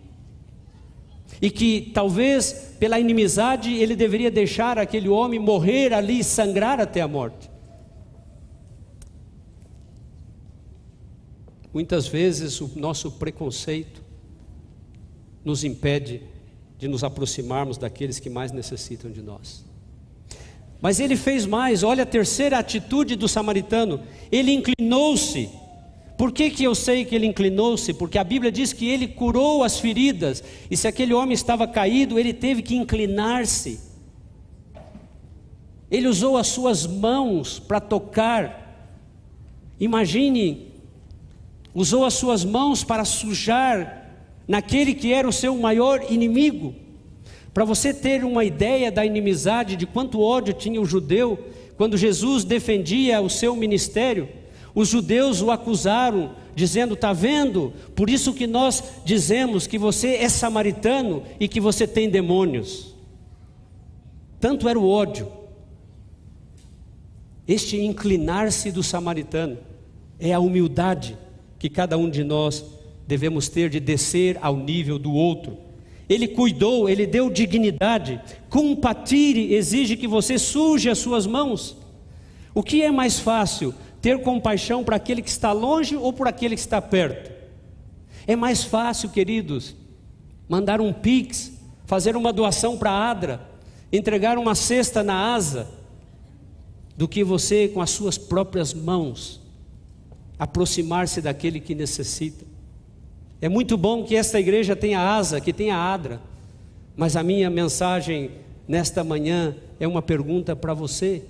e 1.42 1.50
que 1.50 1.92
talvez 1.94 2.76
pela 2.80 3.00
inimizade 3.00 3.74
ele 3.74 3.96
deveria 3.96 4.32
deixar 4.32 4.78
aquele 4.78 5.10
homem 5.10 5.40
morrer 5.40 5.94
ali, 5.94 6.24
sangrar 6.24 6.80
até 6.80 7.02
a 7.02 7.08
morte. 7.08 7.50
Muitas 11.74 12.08
vezes 12.08 12.60
o 12.60 12.72
nosso 12.76 13.12
preconceito 13.12 14.04
nos 15.46 15.64
impede 15.64 16.22
de 16.78 16.88
nos 16.88 17.04
aproximarmos 17.04 17.78
daqueles 17.78 18.20
que 18.20 18.30
mais 18.30 18.52
necessitam 18.52 19.12
de 19.12 19.22
nós. 19.22 19.66
Mas 20.82 21.00
ele 21.00 21.16
fez 21.16 21.46
mais, 21.46 21.84
olha 21.84 22.04
a 22.04 22.06
terceira 22.06 22.60
atitude 22.60 23.16
do 23.16 23.28
samaritano, 23.28 24.02
ele 24.32 24.52
inclinou-se 24.52 25.50
por 26.18 26.32
que, 26.32 26.50
que 26.50 26.64
eu 26.64 26.74
sei 26.74 27.06
que 27.06 27.14
ele 27.14 27.28
inclinou-se? 27.28 27.94
Porque 27.94 28.18
a 28.18 28.24
Bíblia 28.24 28.52
diz 28.52 28.74
que 28.74 28.90
ele 28.90 29.08
curou 29.08 29.64
as 29.64 29.80
feridas, 29.80 30.44
e 30.70 30.76
se 30.76 30.88
aquele 30.88 31.14
homem 31.14 31.34
estava 31.34 31.68
caído, 31.68 32.18
ele 32.18 32.34
teve 32.34 32.64
que 32.64 32.76
inclinar-se. 32.76 33.80
Ele 35.92 36.08
usou 36.08 36.36
as 36.36 36.48
suas 36.48 36.88
mãos 36.88 37.60
para 37.60 37.80
tocar. 37.80 38.66
Imagine, 39.80 40.74
usou 41.74 42.04
as 42.04 42.16
suas 42.16 42.44
mãos 42.44 42.84
para 42.84 43.06
sujar 43.06 44.12
naquele 44.48 44.96
que 44.96 45.14
era 45.14 45.30
o 45.30 45.34
seu 45.34 45.56
maior 45.56 46.12
inimigo. 46.12 46.74
Para 47.54 47.64
você 47.64 47.94
ter 47.94 48.24
uma 48.24 48.44
ideia 48.44 48.92
da 48.92 49.06
inimizade, 49.06 49.76
de 49.76 49.86
quanto 49.86 50.20
ódio 50.20 50.54
tinha 50.54 50.82
o 50.82 50.86
judeu, 50.86 51.40
quando 51.78 51.96
Jesus 51.96 52.44
defendia 52.44 53.22
o 53.22 53.30
seu 53.30 53.56
ministério, 53.56 54.28
os 54.78 54.90
judeus 54.90 55.42
o 55.42 55.50
acusaram, 55.50 56.36
dizendo: 56.54 56.94
Está 56.94 57.12
vendo? 57.12 57.74
Por 57.96 58.12
isso 58.12 58.32
que 58.32 58.46
nós 58.46 58.84
dizemos 59.04 59.66
que 59.66 59.76
você 59.76 60.18
é 60.18 60.30
samaritano 60.30 61.24
e 61.40 61.48
que 61.48 61.60
você 61.60 61.88
tem 61.88 62.08
demônios. 62.08 62.94
Tanto 64.40 64.70
era 64.70 64.78
o 64.78 64.88
ódio. 64.88 65.32
Este 67.48 67.82
inclinar-se 67.82 68.72
do 68.72 68.84
samaritano 68.84 69.58
é 70.20 70.32
a 70.32 70.40
humildade 70.40 71.18
que 71.58 71.70
cada 71.72 71.98
um 71.98 72.08
de 72.08 72.24
nós 72.24 72.64
devemos 73.08 73.50
ter 73.50 73.72
de 73.72 73.80
descer 73.80 74.38
ao 74.44 74.56
nível 74.56 75.00
do 75.00 75.12
outro. 75.12 75.58
Ele 76.08 76.28
cuidou, 76.28 76.88
ele 76.88 77.08
deu 77.08 77.32
dignidade. 77.32 78.22
Compatire 78.48 79.56
exige 79.56 79.98
que 79.98 80.08
você 80.08 80.38
suje 80.38 80.88
as 80.88 81.00
suas 81.00 81.26
mãos. 81.26 81.76
O 82.54 82.62
que 82.62 82.84
é 82.84 82.92
mais 82.92 83.20
fácil? 83.20 83.74
Ter 84.02 84.22
compaixão 84.22 84.84
para 84.84 84.96
aquele 84.96 85.22
que 85.22 85.30
está 85.30 85.52
longe 85.52 85.96
ou 85.96 86.14
por 86.14 86.28
aquele 86.28 86.56
que 86.56 86.62
está 86.62 86.82
perto. 86.82 87.32
É 88.26 88.36
mais 88.36 88.64
fácil, 88.64 89.10
queridos, 89.10 89.76
mandar 90.48 90.82
um 90.82 90.94
pix, 90.94 91.52
fazer 91.86 92.16
uma 92.16 92.34
doação 92.34 92.78
para 92.78 92.92
a 92.92 93.10
Adra, 93.10 93.42
entregar 93.92 94.38
uma 94.38 94.56
cesta 94.56 95.02
na 95.02 95.34
asa, 95.34 95.68
do 96.98 97.08
que 97.08 97.24
você 97.24 97.68
com 97.68 97.80
as 97.80 97.92
suas 97.92 98.18
próprias 98.18 98.74
mãos 98.74 99.40
aproximar-se 100.40 101.22
daquele 101.22 101.60
que 101.60 101.74
necessita. 101.74 102.46
É 103.42 103.48
muito 103.48 103.78
bom 103.78 104.04
que 104.04 104.16
esta 104.16 104.40
igreja 104.40 104.76
tenha 104.76 105.00
asa, 105.00 105.42
que 105.42 105.54
tenha 105.54 105.76
adra, 105.76 106.20
mas 106.96 107.16
a 107.16 107.24
minha 107.24 107.50
mensagem 107.50 108.32
nesta 108.68 109.04
manhã 109.04 109.56
é 109.80 109.88
uma 109.88 110.02
pergunta 110.02 110.56
para 110.56 110.74
você. 110.74 111.24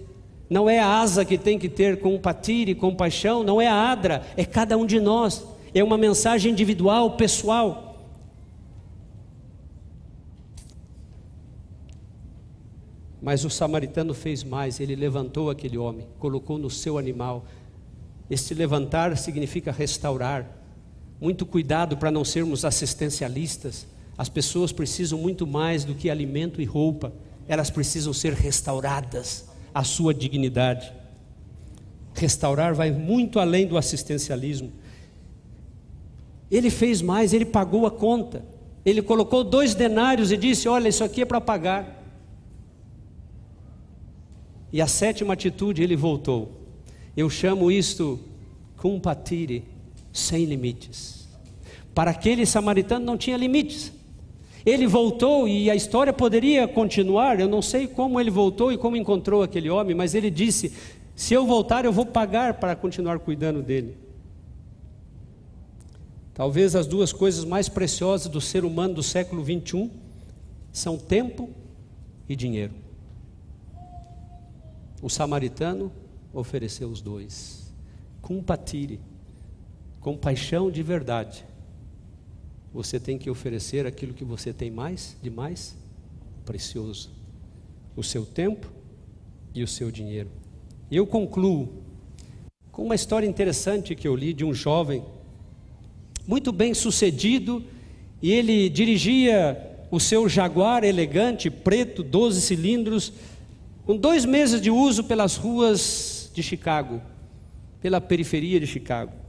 Não 0.49 0.69
é 0.69 0.79
a 0.79 0.99
asa 0.99 1.25
que 1.25 1.37
tem 1.37 1.59
que 1.59 1.67
ter 1.67 1.99
compatir 1.99 2.69
e 2.69 2.75
compaixão, 2.75 3.43
não 3.43 3.59
é 3.59 3.67
a 3.67 3.91
adra, 3.91 4.25
é 4.37 4.45
cada 4.45 4.77
um 4.77 4.85
de 4.85 4.99
nós. 4.99 5.43
É 5.73 5.83
uma 5.83 5.97
mensagem 5.97 6.51
individual, 6.51 7.11
pessoal. 7.11 7.83
Mas 13.21 13.43
o 13.43 13.49
samaritano 13.49 14.13
fez 14.13 14.43
mais, 14.43 14.79
ele 14.79 14.95
levantou 14.95 15.49
aquele 15.49 15.77
homem, 15.77 16.07
colocou 16.17 16.57
no 16.57 16.69
seu 16.69 16.97
animal. 16.97 17.45
Este 18.29 18.53
levantar 18.53 19.17
significa 19.17 19.71
restaurar. 19.71 20.49
Muito 21.19 21.45
cuidado 21.45 21.97
para 21.97 22.11
não 22.11 22.23
sermos 22.23 22.63
assistencialistas. 22.63 23.85
As 24.17 24.29
pessoas 24.29 24.71
precisam 24.71 25.19
muito 25.19 25.45
mais 25.45 25.83
do 25.83 25.93
que 25.93 26.09
alimento 26.09 26.61
e 26.61 26.65
roupa, 26.65 27.11
elas 27.47 27.69
precisam 27.69 28.13
ser 28.13 28.33
restauradas 28.33 29.46
a 29.77 29.83
sua 29.83 30.11
dignidade. 30.11 30.91
Restaurar 32.15 32.73
vai 32.73 32.89
muito 32.89 33.39
além 33.39 33.67
do 33.67 33.77
assistencialismo. 33.77 34.71
Ele 36.49 36.71
fez 36.71 36.99
mais, 36.99 37.31
ele 37.31 37.45
pagou 37.45 37.85
a 37.85 37.91
conta. 37.91 38.43
Ele 38.83 39.03
colocou 39.03 39.43
dois 39.43 39.75
denários 39.75 40.31
e 40.31 40.37
disse: 40.37 40.67
Olha, 40.67 40.89
isso 40.89 41.03
aqui 41.03 41.21
é 41.21 41.25
para 41.25 41.39
pagar. 41.39 42.03
E 44.73 44.81
a 44.81 44.87
sétima 44.87 45.35
atitude, 45.35 45.83
ele 45.83 45.95
voltou. 45.95 46.59
Eu 47.15 47.29
chamo 47.29 47.71
isto 47.71 48.19
compatire, 48.77 49.63
sem 50.11 50.45
limites. 50.45 51.27
Para 51.93 52.09
aquele 52.09 52.47
samaritano 52.47 53.05
não 53.05 53.15
tinha 53.15 53.37
limites. 53.37 53.91
Ele 54.67 54.85
voltou 54.85 55.47
e 55.47 55.71
a 55.71 55.75
história 55.77 56.11
poderia 56.11 56.67
continuar. 56.67 57.39
Eu 57.39 57.47
não 57.47 57.61
sei 57.61 57.87
como 57.87 58.19
ele 58.19 58.29
voltou 58.29 58.69
e 58.69 58.77
como 58.77 58.97
encontrou 58.97 59.41
aquele 59.41 59.69
homem, 59.69 59.95
mas 59.95 60.13
ele 60.13 60.29
disse: 60.29 60.73
Se 61.15 61.33
eu 61.33 61.45
voltar, 61.45 61.85
eu 61.85 61.93
vou 61.93 62.05
pagar 62.05 62.55
para 62.55 62.75
continuar 62.75 63.17
cuidando 63.19 63.63
dele. 63.63 63.95
Talvez 66.33 66.75
as 66.75 66.85
duas 66.85 67.13
coisas 67.13 67.45
mais 67.45 67.69
preciosas 67.69 68.27
do 68.27 68.41
ser 68.41 68.65
humano 68.65 68.95
do 68.95 69.01
século 69.01 69.41
21 69.41 69.89
são 70.69 70.97
tempo 70.97 71.49
e 72.27 72.35
dinheiro. 72.35 72.73
O 75.01 75.09
samaritano 75.09 75.89
ofereceu 76.33 76.89
os 76.89 76.99
dois. 76.99 77.73
Compatire, 78.21 78.99
compaixão 80.01 80.69
de 80.69 80.83
verdade 80.83 81.45
você 82.77 82.99
tem 82.99 83.17
que 83.17 83.27
oferecer 83.27 83.87
aquilo 83.87 84.13
que 84.13 84.23
você 84.23 84.53
tem 84.53 84.69
mais 84.69 85.17
de 85.19 85.31
mais 85.31 85.75
precioso: 86.45 87.09
o 87.95 88.03
seu 88.03 88.23
tempo 88.23 88.71
e 89.51 89.63
o 89.63 89.67
seu 89.67 89.89
dinheiro. 89.89 90.29
E 90.91 90.95
eu 90.95 91.07
concluo 91.07 91.81
com 92.71 92.83
uma 92.83 92.93
história 92.93 93.25
interessante 93.25 93.95
que 93.95 94.07
eu 94.07 94.15
li 94.15 94.31
de 94.31 94.45
um 94.45 94.53
jovem 94.53 95.03
muito 96.27 96.51
bem 96.51 96.75
sucedido 96.75 97.63
e 98.21 98.31
ele 98.31 98.69
dirigia 98.69 99.59
o 99.89 99.99
seu 99.99 100.29
Jaguar 100.29 100.83
elegante, 100.83 101.49
preto, 101.49 102.03
12 102.03 102.41
cilindros, 102.41 103.11
com 103.87 103.97
dois 103.97 104.23
meses 104.23 104.61
de 104.61 104.69
uso 104.69 105.03
pelas 105.03 105.35
ruas 105.35 106.29
de 106.31 106.43
Chicago, 106.43 107.01
pela 107.81 107.99
periferia 107.99 108.59
de 108.59 108.67
Chicago. 108.67 109.26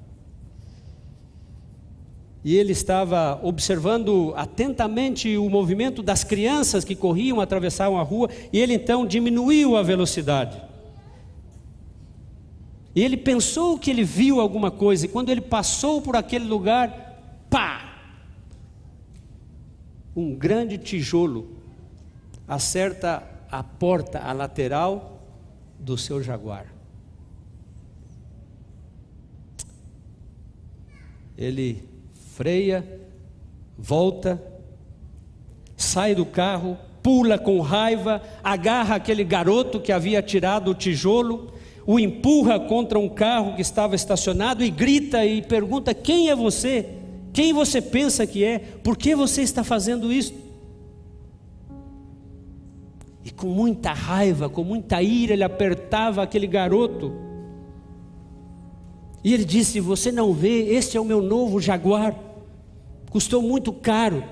E 2.49 2.57
ele 2.57 2.72
estava 2.72 3.38
observando 3.42 4.32
atentamente 4.34 5.36
o 5.36 5.51
movimento 5.51 6.03
das 6.03 6.24
crianças 6.24 6.82
que 6.82 6.96
corriam, 6.96 7.42
atravessavam 7.42 8.01
a 8.01 8.03
rua, 8.03 8.30
e 8.51 8.59
ele 8.59 8.72
então 8.72 9.07
diminuiu 9.07 9.76
a 9.76 9.82
velocidade. 9.82 10.59
E 12.94 13.05
ele 13.05 13.18
pensou 13.18 13.78
que 13.78 13.90
ele 13.90 14.03
viu 14.03 14.40
alguma 14.40 14.70
coisa, 14.70 15.05
e 15.05 15.11
quando 15.11 15.28
ele 15.28 15.42
passou 15.42 16.01
por 16.01 16.16
aquele 16.16 16.46
lugar, 16.46 17.44
pá! 17.51 17.99
Um 20.16 20.34
grande 20.34 20.78
tijolo 20.78 21.55
acerta 22.49 23.22
a 23.51 23.62
porta, 23.62 24.20
a 24.20 24.32
lateral 24.32 25.20
do 25.78 25.99
seu 25.99 26.22
jaguar. 26.22 26.64
Ele 31.36 31.97
freia, 32.39 32.86
volta, 33.76 34.41
sai 35.76 36.14
do 36.14 36.24
carro, 36.24 36.78
pula 37.03 37.36
com 37.36 37.61
raiva, 37.61 38.22
agarra 38.45 38.95
aquele 38.95 39.24
garoto 39.24 39.80
que 39.80 39.91
havia 39.91 40.22
tirado 40.22 40.70
o 40.70 40.74
tijolo 40.74 41.53
o 41.84 41.99
empurra 41.99 42.61
contra 42.61 42.99
um 42.99 43.09
carro 43.09 43.57
que 43.57 43.62
estava 43.62 43.97
estacionado 43.97 44.62
e 44.62 44.68
grita 44.68 45.24
e 45.24 45.41
pergunta: 45.41 45.95
Quem 45.95 46.28
é 46.28 46.36
você? 46.36 46.86
Quem 47.32 47.55
você 47.55 47.80
pensa 47.80 48.26
que 48.26 48.45
é? 48.45 48.59
Por 48.59 48.95
que 48.95 49.16
você 49.16 49.41
está 49.41 49.64
fazendo 49.64 50.12
isso? 50.12 50.34
E 53.24 53.30
com 53.30 53.47
muita 53.47 53.95
raiva, 53.95 54.51
com 54.51 54.62
muita 54.62 55.03
ira, 55.03 55.32
ele 55.32 55.43
apertava 55.43 56.22
aquele 56.22 56.47
garoto. 56.47 57.11
E 59.24 59.32
ele 59.32 59.47
disse: 59.47 59.80
Você 59.80 60.12
não 60.12 60.34
vê, 60.34 60.64
este 60.74 60.99
é 60.99 61.01
o 61.01 61.07
meu 61.07 61.22
novo 61.22 61.59
jaguar, 61.59 62.14
custou 63.11 63.42
muito 63.42 63.72
caro. 63.72 64.24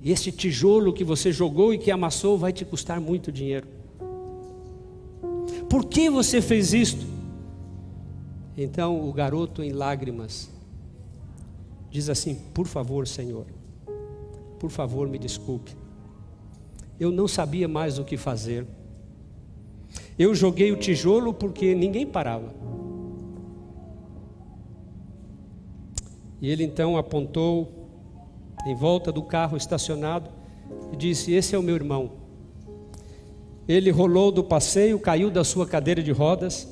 E 0.00 0.12
esse 0.12 0.30
tijolo 0.30 0.92
que 0.92 1.04
você 1.04 1.32
jogou 1.32 1.74
e 1.74 1.78
que 1.78 1.90
amassou 1.90 2.38
vai 2.38 2.52
te 2.52 2.64
custar 2.64 3.00
muito 3.00 3.32
dinheiro. 3.32 3.66
Por 5.68 5.84
que 5.84 6.08
você 6.08 6.40
fez 6.40 6.72
isto? 6.72 7.04
Então 8.56 9.08
o 9.08 9.12
garoto, 9.12 9.62
em 9.62 9.72
lágrimas, 9.72 10.50
diz 11.90 12.08
assim: 12.08 12.34
Por 12.54 12.66
favor, 12.66 13.06
Senhor, 13.06 13.46
por 14.58 14.70
favor, 14.70 15.08
me 15.08 15.18
desculpe. 15.18 15.76
Eu 16.98 17.12
não 17.12 17.28
sabia 17.28 17.68
mais 17.68 17.98
o 17.98 18.04
que 18.04 18.16
fazer. 18.16 18.66
Eu 20.18 20.34
joguei 20.34 20.72
o 20.72 20.76
tijolo 20.76 21.32
porque 21.32 21.74
ninguém 21.74 22.06
parava. 22.06 22.52
E 26.40 26.50
ele 26.50 26.64
então 26.64 26.96
apontou 26.96 27.72
em 28.66 28.74
volta 28.74 29.10
do 29.10 29.22
carro 29.22 29.56
estacionado 29.56 30.30
e 30.92 30.96
disse: 30.96 31.32
Esse 31.32 31.54
é 31.54 31.58
o 31.58 31.62
meu 31.62 31.74
irmão. 31.74 32.12
Ele 33.66 33.90
rolou 33.90 34.32
do 34.32 34.42
passeio, 34.42 34.98
caiu 34.98 35.30
da 35.30 35.44
sua 35.44 35.66
cadeira 35.66 36.02
de 36.02 36.12
rodas. 36.12 36.68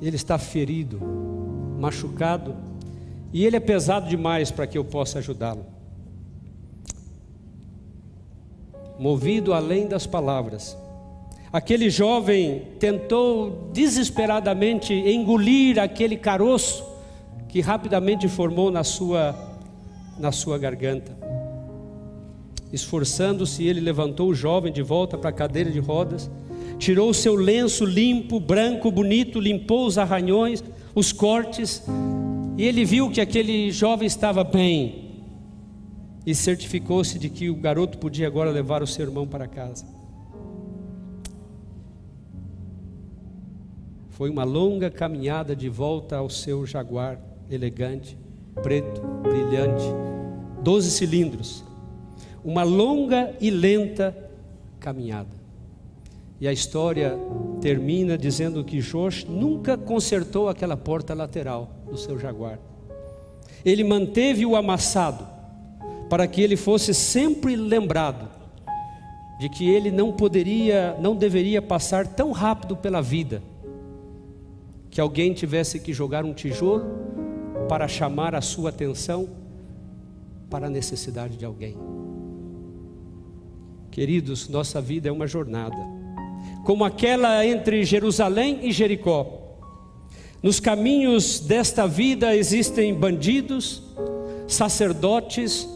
Ele 0.00 0.16
está 0.16 0.36
ferido, 0.36 1.00
machucado, 1.78 2.54
e 3.32 3.46
ele 3.46 3.56
é 3.56 3.60
pesado 3.60 4.08
demais 4.08 4.50
para 4.50 4.66
que 4.66 4.76
eu 4.76 4.84
possa 4.84 5.18
ajudá-lo. 5.20 5.64
Movido 8.98 9.52
além 9.52 9.86
das 9.86 10.06
palavras, 10.06 10.76
aquele 11.52 11.88
jovem 11.88 12.62
tentou 12.78 13.70
desesperadamente 13.72 14.92
engolir 14.92 15.78
aquele 15.78 16.16
caroço 16.16 16.95
que 17.56 17.62
rapidamente 17.62 18.28
formou 18.28 18.70
na 18.70 18.84
sua, 18.84 19.34
na 20.18 20.30
sua 20.30 20.58
garganta. 20.58 21.16
Esforçando-se, 22.70 23.64
ele 23.64 23.80
levantou 23.80 24.28
o 24.28 24.34
jovem 24.34 24.70
de 24.70 24.82
volta 24.82 25.16
para 25.16 25.30
a 25.30 25.32
cadeira 25.32 25.70
de 25.70 25.78
rodas, 25.78 26.30
tirou 26.78 27.08
o 27.08 27.14
seu 27.14 27.34
lenço 27.34 27.86
limpo, 27.86 28.38
branco, 28.38 28.90
bonito, 28.90 29.40
limpou 29.40 29.86
os 29.86 29.96
arranhões, 29.96 30.62
os 30.94 31.12
cortes, 31.12 31.82
e 32.58 32.62
ele 32.62 32.84
viu 32.84 33.08
que 33.08 33.22
aquele 33.22 33.70
jovem 33.70 34.06
estava 34.06 34.44
bem, 34.44 35.22
e 36.26 36.34
certificou-se 36.34 37.18
de 37.18 37.30
que 37.30 37.48
o 37.48 37.56
garoto 37.56 37.96
podia 37.96 38.26
agora 38.26 38.50
levar 38.50 38.82
o 38.82 38.86
seu 38.86 39.06
irmão 39.06 39.26
para 39.26 39.48
casa. 39.48 39.86
Foi 44.10 44.28
uma 44.28 44.44
longa 44.44 44.90
caminhada 44.90 45.56
de 45.56 45.70
volta 45.70 46.18
ao 46.18 46.28
seu 46.28 46.66
jaguar 46.66 47.18
elegante, 47.50 48.16
preto, 48.62 49.00
brilhante, 49.22 49.84
doze 50.62 50.90
cilindros 50.90 51.66
uma 52.46 52.62
longa 52.62 53.34
e 53.40 53.50
lenta 53.50 54.16
caminhada. 54.78 55.34
E 56.40 56.46
a 56.46 56.52
história 56.52 57.18
termina 57.60 58.16
dizendo 58.16 58.62
que 58.62 58.78
Josh 58.78 59.24
nunca 59.24 59.76
consertou 59.76 60.48
aquela 60.48 60.76
porta 60.76 61.12
lateral 61.12 61.68
do 61.90 61.98
seu 61.98 62.16
jaguar. 62.16 62.60
Ele 63.64 63.82
manteve 63.82 64.46
o 64.46 64.54
amassado 64.54 65.26
para 66.08 66.24
que 66.28 66.40
ele 66.40 66.56
fosse 66.56 66.94
sempre 66.94 67.56
lembrado 67.56 68.28
de 69.40 69.48
que 69.48 69.68
ele 69.68 69.90
não 69.90 70.12
poderia, 70.12 70.96
não 71.00 71.16
deveria 71.16 71.60
passar 71.60 72.06
tão 72.06 72.30
rápido 72.30 72.76
pela 72.76 73.02
vida, 73.02 73.42
que 74.88 75.00
alguém 75.00 75.34
tivesse 75.34 75.80
que 75.80 75.92
jogar 75.92 76.24
um 76.24 76.32
tijolo 76.32 77.05
para 77.68 77.88
chamar 77.88 78.34
a 78.34 78.40
sua 78.40 78.70
atenção 78.70 79.28
para 80.48 80.66
a 80.66 80.70
necessidade 80.70 81.36
de 81.36 81.44
alguém. 81.44 81.76
Queridos, 83.90 84.48
nossa 84.48 84.80
vida 84.80 85.08
é 85.08 85.12
uma 85.12 85.26
jornada, 85.26 85.76
como 86.64 86.84
aquela 86.84 87.44
entre 87.46 87.84
Jerusalém 87.84 88.60
e 88.62 88.72
Jericó. 88.72 89.42
Nos 90.42 90.60
caminhos 90.60 91.40
desta 91.40 91.86
vida 91.86 92.36
existem 92.36 92.94
bandidos, 92.94 93.82
sacerdotes, 94.46 95.66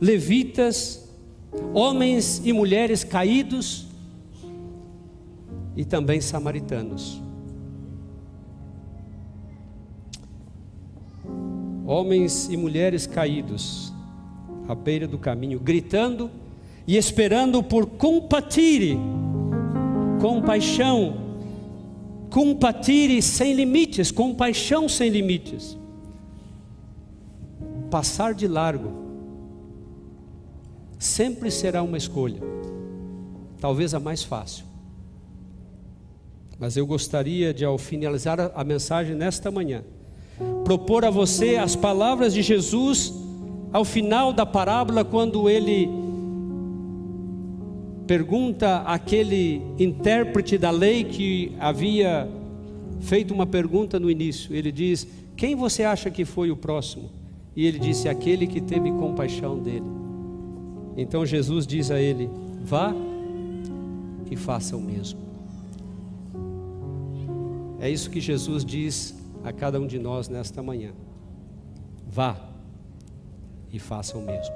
levitas, 0.00 1.08
homens 1.74 2.40
e 2.44 2.52
mulheres 2.52 3.04
caídos 3.04 3.86
e 5.76 5.84
também 5.84 6.20
samaritanos. 6.20 7.27
Homens 11.90 12.50
e 12.50 12.56
mulheres 12.58 13.06
caídos 13.06 13.90
à 14.68 14.74
beira 14.74 15.08
do 15.08 15.16
caminho, 15.16 15.58
gritando 15.58 16.30
e 16.86 16.98
esperando 16.98 17.62
por 17.62 17.86
compatire, 17.86 18.98
compaixão, 20.20 21.16
compatire 22.28 23.22
sem 23.22 23.54
limites, 23.54 24.10
compaixão 24.10 24.86
sem 24.86 25.08
limites. 25.08 25.78
Passar 27.90 28.34
de 28.34 28.46
largo 28.46 28.92
sempre 30.98 31.50
será 31.50 31.82
uma 31.82 31.96
escolha, 31.96 32.42
talvez 33.58 33.94
a 33.94 33.98
mais 33.98 34.22
fácil. 34.22 34.66
Mas 36.58 36.76
eu 36.76 36.86
gostaria 36.86 37.54
de, 37.54 37.64
ao 37.64 37.78
finalizar 37.78 38.52
a 38.54 38.62
mensagem 38.62 39.16
nesta 39.16 39.50
manhã, 39.50 39.82
propor 40.64 41.04
a 41.04 41.10
você 41.10 41.56
as 41.56 41.74
palavras 41.74 42.34
de 42.34 42.42
Jesus 42.42 43.12
ao 43.72 43.84
final 43.84 44.32
da 44.32 44.46
parábola, 44.46 45.04
quando 45.04 45.48
ele 45.48 45.88
pergunta 48.06 48.78
àquele 48.78 49.60
intérprete 49.78 50.56
da 50.56 50.70
lei 50.70 51.04
que 51.04 51.52
havia 51.60 52.28
feito 53.00 53.34
uma 53.34 53.46
pergunta 53.46 54.00
no 54.00 54.10
início. 54.10 54.54
Ele 54.54 54.72
diz: 54.72 55.06
Quem 55.36 55.54
você 55.54 55.84
acha 55.84 56.10
que 56.10 56.24
foi 56.24 56.50
o 56.50 56.56
próximo? 56.56 57.10
E 57.54 57.66
ele 57.66 57.78
disse: 57.78 58.08
Aquele 58.08 58.46
que 58.46 58.60
teve 58.60 58.90
compaixão 58.92 59.58
dele. 59.58 59.84
Então 60.96 61.24
Jesus 61.26 61.66
diz 61.66 61.90
a 61.90 62.00
ele: 62.00 62.30
Vá 62.64 62.94
e 64.30 64.36
faça 64.36 64.76
o 64.76 64.80
mesmo. 64.80 65.20
É 67.80 67.88
isso 67.88 68.10
que 68.10 68.20
Jesus 68.20 68.64
diz 68.64 69.14
a 69.48 69.52
cada 69.52 69.80
um 69.80 69.86
de 69.86 69.98
nós 69.98 70.28
nesta 70.28 70.62
manhã. 70.62 70.92
Vá 72.06 72.36
e 73.72 73.78
faça 73.78 74.16
o 74.16 74.22
mesmo. 74.22 74.54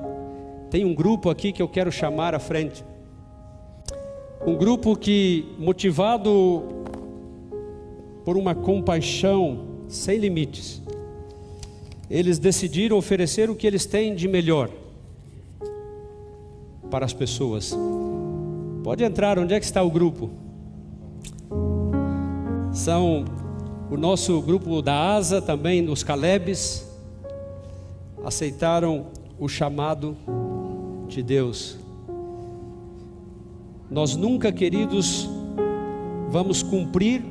Tem 0.71 0.85
um 0.85 0.95
grupo 0.95 1.31
aqui 1.31 1.53
que 1.53 1.63
eu 1.63 1.69
quero 1.69 1.91
chamar 1.91 2.35
à 2.35 2.39
frente. 2.39 2.85
Um 4.47 4.57
grupo 4.57 4.97
que, 4.97 5.47
motivado 5.59 6.63
por 8.25 8.37
uma 8.37 8.55
compaixão 8.55 9.67
sem 9.89 10.19
limites, 10.19 10.83
eles 12.11 12.39
decidiram 12.39 12.97
oferecer 12.97 13.51
o 13.51 13.55
que 13.55 13.67
eles 13.67 13.87
têm 13.87 14.15
de 14.15 14.29
melhor 14.29 14.71
para 16.91 17.05
as 17.05 17.13
pessoas. 17.13 17.77
Pode 18.83 19.05
entrar, 19.05 19.39
onde 19.39 19.55
é 19.55 19.61
que 19.61 19.65
está 19.65 19.83
o 19.83 19.91
grupo? 19.91 20.31
São 22.73 23.25
o 23.93 23.97
nosso 23.99 24.41
grupo 24.41 24.81
da 24.81 25.17
ASA, 25.17 25.43
também 25.43 25.87
os 25.91 26.03
Calebes, 26.03 26.89
aceitaram 28.25 29.09
o 29.39 29.47
chamado 29.47 30.17
de 31.09 31.23
Deus. 31.23 31.77
Nós 33.91 34.17
nunca, 34.17 34.51
queridos, 34.51 35.29
vamos 36.31 36.63
cumprir 36.63 37.23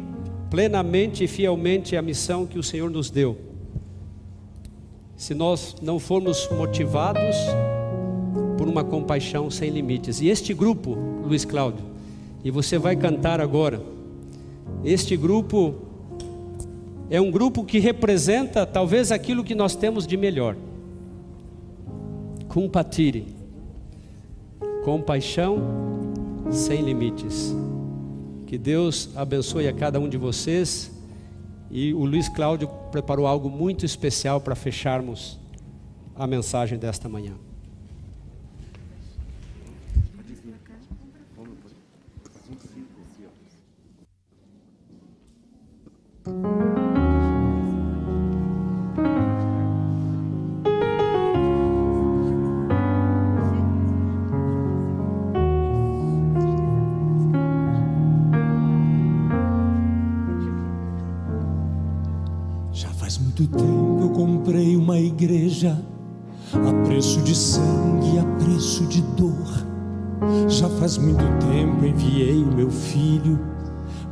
plenamente 0.51 1.23
e 1.23 1.27
fielmente 1.27 1.97
a 1.97 2.01
missão 2.03 2.45
que 2.45 2.59
o 2.59 2.63
Senhor 2.63 2.91
nos 2.91 3.09
deu. 3.09 3.35
Se 5.15 5.33
nós 5.33 5.77
não 5.81 5.97
formos 5.97 6.47
motivados 6.51 7.37
por 8.59 8.67
uma 8.67 8.83
compaixão 8.83 9.49
sem 9.49 9.71
limites. 9.71 10.21
E 10.21 10.27
este 10.27 10.53
grupo, 10.53 10.95
Luiz 11.25 11.43
Cláudio, 11.43 11.83
e 12.43 12.51
você 12.51 12.77
vai 12.77 12.95
cantar 12.95 13.41
agora, 13.41 13.81
este 14.83 15.17
grupo 15.17 15.89
é 17.11 17.19
um 17.19 17.29
grupo 17.29 17.65
que 17.65 17.77
representa 17.77 18.65
talvez 18.65 19.11
aquilo 19.11 19.43
que 19.43 19.53
nós 19.53 19.75
temos 19.75 20.07
de 20.07 20.15
melhor. 20.15 20.55
Compatire, 22.47 23.35
compaixão 24.85 25.59
sem 26.49 26.81
limites. 26.81 27.53
Que 28.47 28.57
Deus 28.57 29.09
abençoe 29.13 29.67
a 29.67 29.73
cada 29.73 29.99
um 29.99 30.07
de 30.07 30.15
vocês. 30.15 30.89
E 31.69 31.93
o 31.93 32.05
Luiz 32.05 32.29
Cláudio 32.29 32.69
preparou 32.93 33.27
algo 33.27 33.49
muito 33.49 33.85
especial 33.85 34.39
para 34.39 34.55
fecharmos 34.55 35.37
a 36.15 36.25
mensagem 36.25 36.79
desta 36.79 37.09
manhã. 37.09 37.33
De 67.31 67.37
sangue, 67.37 68.19
a 68.19 68.43
preço 68.43 68.85
de 68.87 69.01
dor. 69.01 69.65
Já 70.49 70.67
faz 70.67 70.97
muito 70.97 71.23
tempo 71.39 71.85
enviei 71.85 72.43
o 72.43 72.53
meu 72.53 72.69
filho 72.69 73.39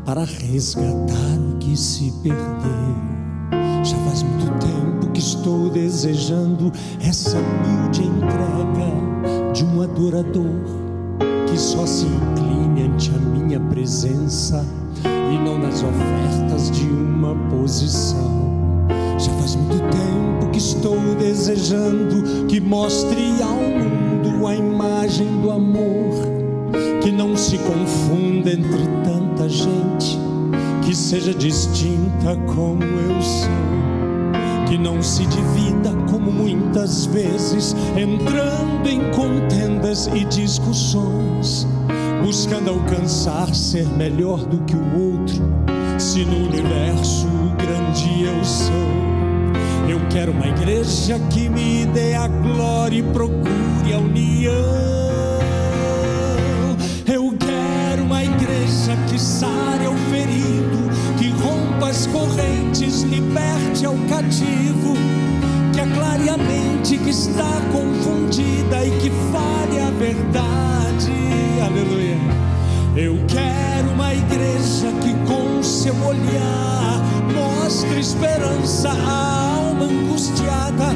para 0.06 0.24
resgatar 0.24 1.38
o 1.38 1.58
que 1.58 1.76
se 1.76 2.14
perdeu. 2.24 2.96
Já 3.84 3.98
faz 4.06 4.24
muito 4.24 4.46
tempo 4.60 5.12
que 5.12 5.20
estou 5.20 5.70
desejando 5.70 6.72
essa 7.02 7.38
humilde 7.38 8.04
entrega 8.04 9.52
de 9.54 9.66
um 9.66 9.82
adorador 9.82 10.62
que 11.50 11.60
só 11.60 11.86
se 11.86 12.06
incline 12.06 12.84
ante 12.84 13.12
a 13.14 13.20
minha 13.20 13.60
presença 13.60 14.66
e 15.04 15.38
não 15.44 15.60
nas 15.60 15.84
ofertas 15.84 16.72
de 16.72 16.86
uma 16.86 17.36
posição. 17.50 18.88
Já 19.18 19.32
faz 19.34 19.56
muito 19.58 19.78
tempo 19.92 20.09
estou 20.80 20.98
desejando 21.16 22.48
que 22.48 22.62
mostre 22.62 23.36
ao 23.44 23.58
mundo 23.58 24.48
a 24.48 24.56
imagem 24.56 25.28
do 25.42 25.52
amor, 25.52 26.14
que 27.04 27.12
não 27.12 27.36
se 27.36 27.58
confunda 27.58 28.50
entre 28.50 28.88
tanta 29.04 29.50
gente, 29.50 30.18
que 30.82 30.96
seja 30.96 31.34
distinta 31.34 32.38
como 32.56 32.82
eu 32.82 33.22
sou, 33.22 34.70
que 34.70 34.78
não 34.78 35.04
se 35.04 35.26
divida 35.26 35.92
como 36.10 36.32
muitas 36.32 37.06
vezes, 37.08 37.76
entrando 37.98 38.88
em 38.88 39.12
contendas 39.12 40.08
e 40.08 40.24
discussões, 40.24 41.68
buscando 42.24 42.70
alcançar 42.70 43.54
ser 43.54 43.86
melhor 43.98 44.46
do 44.46 44.60
que 44.64 44.78
o 44.78 45.12
outro, 45.12 45.44
se 46.00 46.24
no 46.24 46.48
universo 46.48 47.28
grande 47.58 48.24
eu 48.24 48.44
sou. 48.46 49.09
Quero 50.10 50.32
uma 50.32 50.47
igreja 50.47 51.20
que 51.30 51.47
me 51.47 51.86
dê 51.86 52.16
a 52.16 52.28
glória 52.28 52.97
e 52.97 53.03
procure 53.03 53.93
a 53.93 53.99
união. 53.99 54.51
Eu 57.05 57.32
quero 57.38 58.03
uma 58.03 58.24
igreja 58.24 58.97
que 59.07 59.20
sare 59.20 59.86
ao 59.86 59.95
ferido, 60.10 60.89
que 61.20 61.30
rompa 61.30 61.89
as 61.89 62.07
correntes, 62.07 63.03
liberte 63.03 63.86
ao 63.86 63.95
cativo, 64.10 64.95
que 65.74 65.80
aclare 65.80 66.28
a 66.30 66.38
mente 66.38 66.97
que 66.97 67.12
está 67.12 67.62
confundida 67.72 68.84
e 68.84 68.91
que 68.99 69.12
fale 69.32 69.80
a 69.80 69.91
verdade. 69.91 71.12
Aleluia. 71.64 72.49
Eu 73.02 73.18
quero 73.30 73.91
uma 73.93 74.14
igreja 74.14 74.91
que 75.02 75.14
com 75.26 75.64
seu 75.64 75.95
olhar 76.04 77.02
mostre 77.34 77.97
esperança 77.97 78.89
à 78.89 79.56
alma 79.56 79.86
angustiada. 79.86 80.93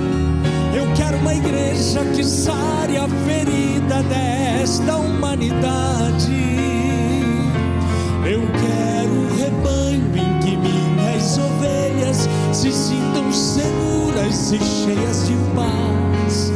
Eu 0.75 0.85
quero 0.97 1.17
uma 1.19 1.33
igreja 1.33 2.03
que 2.13 2.21
sare 2.25 2.97
a 2.97 3.07
ferida 3.07 4.03
desta 4.03 4.97
humanidade. 4.97 6.57
Eu 8.25 8.41
quero 8.51 9.09
um 9.09 9.37
rebanho 9.37 10.17
em 10.17 10.39
que 10.41 10.57
minhas 10.57 11.37
ovelhas 11.37 12.27
se 12.51 12.73
sintam 12.73 13.31
seguras 13.31 14.51
e 14.51 14.59
cheias 14.59 15.27
de 15.27 15.35
paz. 15.55 16.51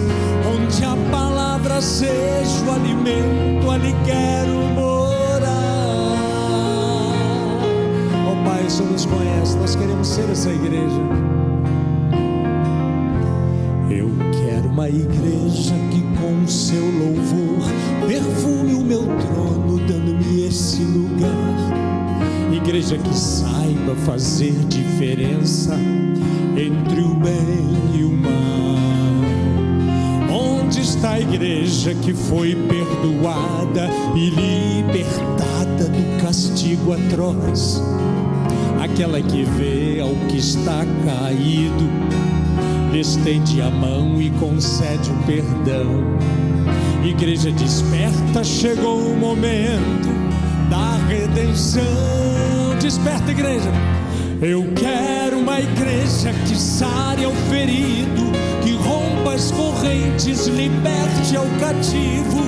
Onde 0.45 0.83
a 0.83 0.97
palavra 1.09 1.81
seja 1.81 2.65
o 2.67 2.73
alimento, 2.73 3.71
ali 3.71 3.95
quero 4.05 4.51
morar. 4.75 5.06
O 8.67 8.69
Senhor 8.69 8.91
nos 8.91 9.05
conhece, 9.05 9.57
nós 9.57 9.75
queremos 9.75 10.07
ser 10.07 10.29
essa 10.29 10.49
igreja. 10.49 11.01
Eu 13.89 14.09
quero 14.43 14.67
uma 14.67 14.89
igreja 14.89 15.73
que 15.89 16.01
com 16.19 16.45
seu 16.45 16.83
louvor 16.83 17.65
perfume 18.05 18.73
o 18.73 18.83
meu 18.83 19.03
trono, 19.03 19.79
dando-me 19.87 20.45
esse 20.45 20.83
lugar. 20.83 21.27
Igreja 22.51 22.97
que 22.97 23.17
saiba 23.17 23.95
fazer 24.05 24.51
diferença 24.65 25.73
entre 26.57 27.01
o 27.01 27.13
bem 27.13 27.97
e 27.97 28.03
o 28.03 28.11
mal. 28.11 28.75
Onde 30.29 30.81
está 30.81 31.11
a 31.11 31.21
igreja 31.21 31.95
que 31.95 32.13
foi 32.13 32.53
perdoada 32.53 33.89
e 34.13 34.29
libertada 34.29 35.85
do 35.85 36.21
castigo 36.21 36.91
atroz? 36.91 37.81
Aquela 38.93 39.21
que 39.21 39.43
vê 39.43 39.99
ao 39.99 40.15
que 40.27 40.37
está 40.37 40.83
caído 41.05 41.89
estende 42.93 43.61
a 43.61 43.69
mão 43.69 44.19
e 44.19 44.29
concede 44.31 45.11
o 45.11 45.15
perdão. 45.23 46.03
Igreja 47.03 47.51
desperta, 47.51 48.43
chegou 48.43 49.11
o 49.11 49.15
momento 49.15 50.07
da 50.69 50.97
redenção. 51.07 51.83
Desperta, 52.81 53.31
igreja. 53.31 53.69
Eu 54.41 54.65
quero 54.73 55.39
uma 55.39 55.59
igreja 55.59 56.33
que 56.47 56.55
sare 56.55 57.25
ao 57.25 57.33
ferido, 57.51 58.31
que 58.63 58.73
rompa 58.73 59.33
as 59.33 59.51
correntes, 59.51 60.47
liberte 60.47 61.35
ao 61.35 61.45
cativo, 61.59 62.41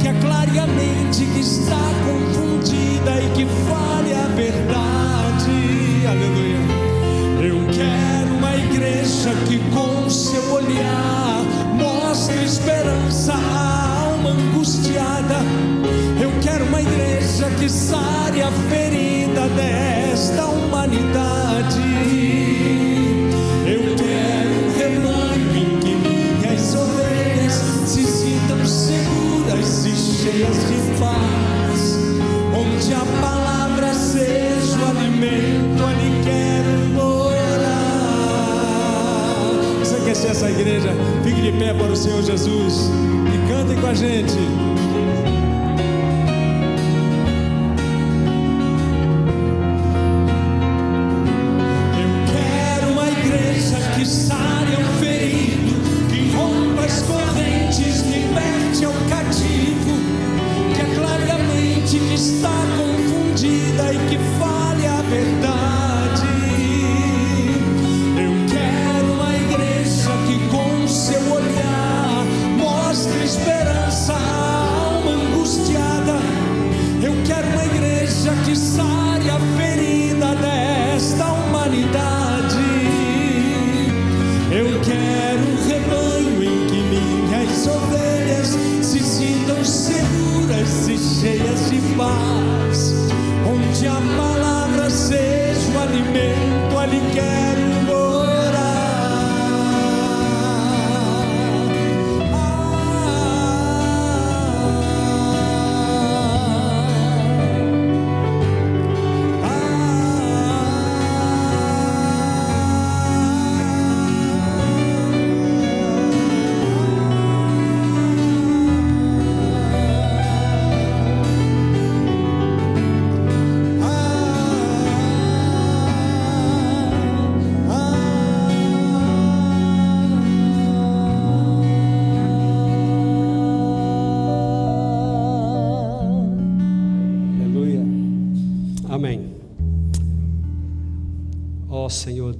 que 0.00 0.08
aclare 0.08 0.58
a 0.58 0.66
mente 0.66 1.24
que 1.24 1.40
está 1.40 1.80
confundida 2.04 3.22
e 3.22 3.28
que 3.34 3.46
fale 3.68 4.12
a 4.14 4.28
verdade. 4.36 5.23
Aleluia. 6.06 6.58
Eu 7.42 7.56
quero 7.72 8.34
uma 8.36 8.54
igreja 8.54 9.30
que 9.48 9.58
com 9.70 10.10
seu 10.10 10.52
olhar 10.52 11.42
mostre 11.78 12.44
esperança 12.44 13.32
à 13.32 14.00
alma 14.02 14.30
angustiada. 14.30 15.36
Eu 16.20 16.30
quero 16.42 16.66
uma 16.66 16.82
igreja 16.82 17.48
que 17.58 17.70
sare 17.70 18.42
a 18.42 18.50
ferida 18.68 19.48
desta 19.48 20.44
humanidade. 20.44 21.80
Eu 23.66 23.96
quero 23.96 24.50
um 24.60 24.76
rebanho 24.76 25.56
em 25.56 25.78
que 25.80 25.94
minhas 25.94 26.74
ovelhas 26.74 27.54
se 27.86 28.04
sintam 28.04 28.64
seguras 28.66 29.86
e 29.86 29.96
cheias 29.96 30.56
de 30.68 30.98
paz. 30.98 31.98
Onde 32.54 32.92
a 32.92 33.20
palavra 33.20 33.33
morar. 40.24 40.50
igreja. 40.50 40.88
Fique 41.22 41.42
de 41.42 41.52
pé 41.52 41.74
para 41.74 41.92
o 41.92 41.96
Senhor 41.96 42.22
Jesus 42.22 42.90
e 43.32 43.48
cantem 43.48 43.76
com 43.80 43.86
a 43.86 43.94
gente. 43.94 44.63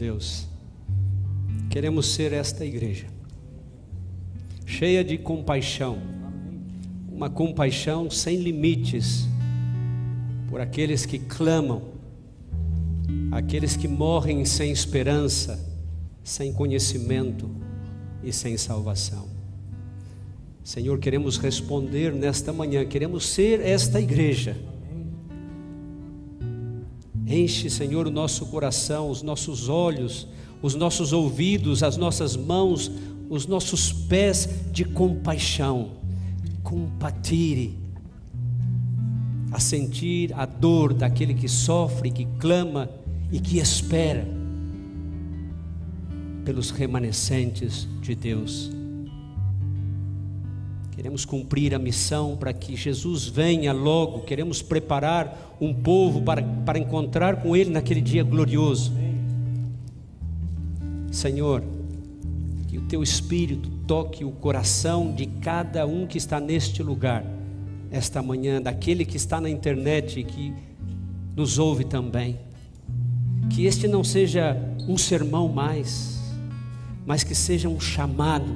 Deus, 0.05 0.47
queremos 1.71 2.09
ser 2.09 2.35
esta 2.35 2.63
igreja, 2.63 3.07
cheia 4.67 5.03
de 5.03 5.17
compaixão, 5.17 5.97
uma 7.11 7.31
compaixão 7.31 8.11
sem 8.11 8.37
limites 8.37 9.27
por 10.51 10.61
aqueles 10.61 11.07
que 11.07 11.19
clamam, 11.19 11.85
aqueles 13.33 13.79
que 13.79 13.89
morrem 13.89 14.45
sem 14.45 14.71
esperança, 14.71 15.59
sem 16.23 16.53
conhecimento 16.53 17.49
e 18.23 18.31
sem 18.31 18.59
salvação. 18.59 19.27
Senhor, 20.63 20.99
queremos 20.99 21.39
responder 21.39 22.13
nesta 22.13 22.53
manhã, 22.53 22.85
queremos 22.85 23.25
ser 23.25 23.59
esta 23.61 23.99
igreja 23.99 24.55
Enche, 27.35 27.69
Senhor, 27.69 28.07
o 28.07 28.13
nosso 28.13 28.47
coração, 28.47 29.11
os 29.11 29.21
nossos 29.21 29.69
olhos, 29.69 30.29
os 30.63 30.77
nossos 30.77 31.13
ouvidos, 31.13 31.83
as 31.83 31.97
nossas 31.97 32.37
mãos, 32.37 32.89
os 33.29 33.45
nossos 33.45 33.93
pés 33.93 34.49
de 34.71 34.85
compaixão. 34.85 35.91
Compatire 36.63 37.77
a 39.51 39.59
sentir 39.59 40.33
a 40.35 40.47
dor 40.47 40.95
daquele 40.95 41.35
que 41.35 41.49
sofre, 41.49 42.13
que 42.13 42.25
clama 42.39 42.89
e 43.33 43.41
que 43.41 43.59
espera 43.59 44.25
pelos 46.45 46.71
remanescentes 46.71 47.89
de 48.01 48.15
Deus. 48.15 48.71
Queremos 50.95 51.25
cumprir 51.25 51.75
a 51.75 51.79
missão 51.79 52.37
para 52.37 52.53
que 52.53 52.77
Jesus 52.77 53.27
venha 53.27 53.73
logo. 53.73 54.21
Queremos 54.21 54.63
preparar 54.63 55.54
um 55.61 55.73
povo 55.73 56.23
para, 56.23 56.43
para 56.43 56.79
encontrar 56.79 57.37
com 57.37 57.57
Ele 57.57 57.71
naquele 57.71 58.01
dia 58.01 58.23
glorioso. 58.23 58.93
Senhor, 61.11 61.63
que 62.69 62.79
o 62.79 62.83
Teu 62.83 63.03
Espírito 63.03 63.71
toque 63.87 64.25
o 64.25 64.31
coração 64.31 65.13
de 65.13 65.27
cada 65.27 65.87
um 65.87 66.07
que 66.07 66.19
está 66.19 66.41
neste 66.41 66.83
lugar, 66.83 67.25
esta 67.91 68.23
manhã, 68.23 68.61
daquele 68.61 69.05
que 69.05 69.17
está 69.17 69.41
na 69.41 69.49
internet 69.49 70.21
e 70.21 70.25
que 70.25 70.53
nos 71.37 71.59
ouve 71.59 71.85
também. 71.85 72.39
Que 73.51 73.67
este 73.67 73.87
não 73.87 74.03
seja 74.03 74.57
um 74.89 74.99
sermão 74.99 75.49
mais, 75.49 76.21
mas 77.07 77.23
que 77.23 77.35
seja 77.35 77.69
um 77.69 77.79
chamado 77.79 78.53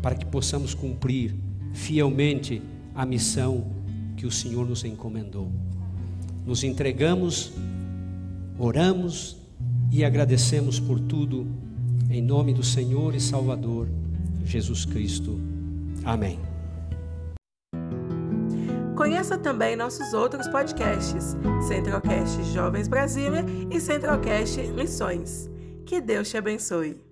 para 0.00 0.14
que 0.14 0.26
possamos 0.26 0.74
cumprir 0.74 1.34
fielmente 1.72 2.62
a 2.94 3.04
missão 3.04 3.77
que 4.18 4.26
o 4.26 4.32
Senhor 4.32 4.68
nos 4.68 4.84
encomendou. 4.84 5.50
Nos 6.44 6.64
entregamos, 6.64 7.52
oramos 8.58 9.36
e 9.92 10.04
agradecemos 10.04 10.80
por 10.80 10.98
tudo, 10.98 11.46
em 12.10 12.20
nome 12.20 12.52
do 12.52 12.62
Senhor 12.62 13.14
e 13.14 13.20
Salvador 13.20 13.88
Jesus 14.44 14.84
Cristo. 14.84 15.38
Amém. 16.04 16.40
Conheça 18.96 19.38
também 19.38 19.76
nossos 19.76 20.12
outros 20.12 20.48
podcasts, 20.48 21.36
Centralcast 21.68 22.42
Jovens 22.52 22.88
Brasília 22.88 23.44
e 23.70 23.78
Centralcast 23.78 24.60
Missões. 24.72 25.48
Que 25.86 26.00
Deus 26.00 26.28
te 26.28 26.36
abençoe. 26.36 27.07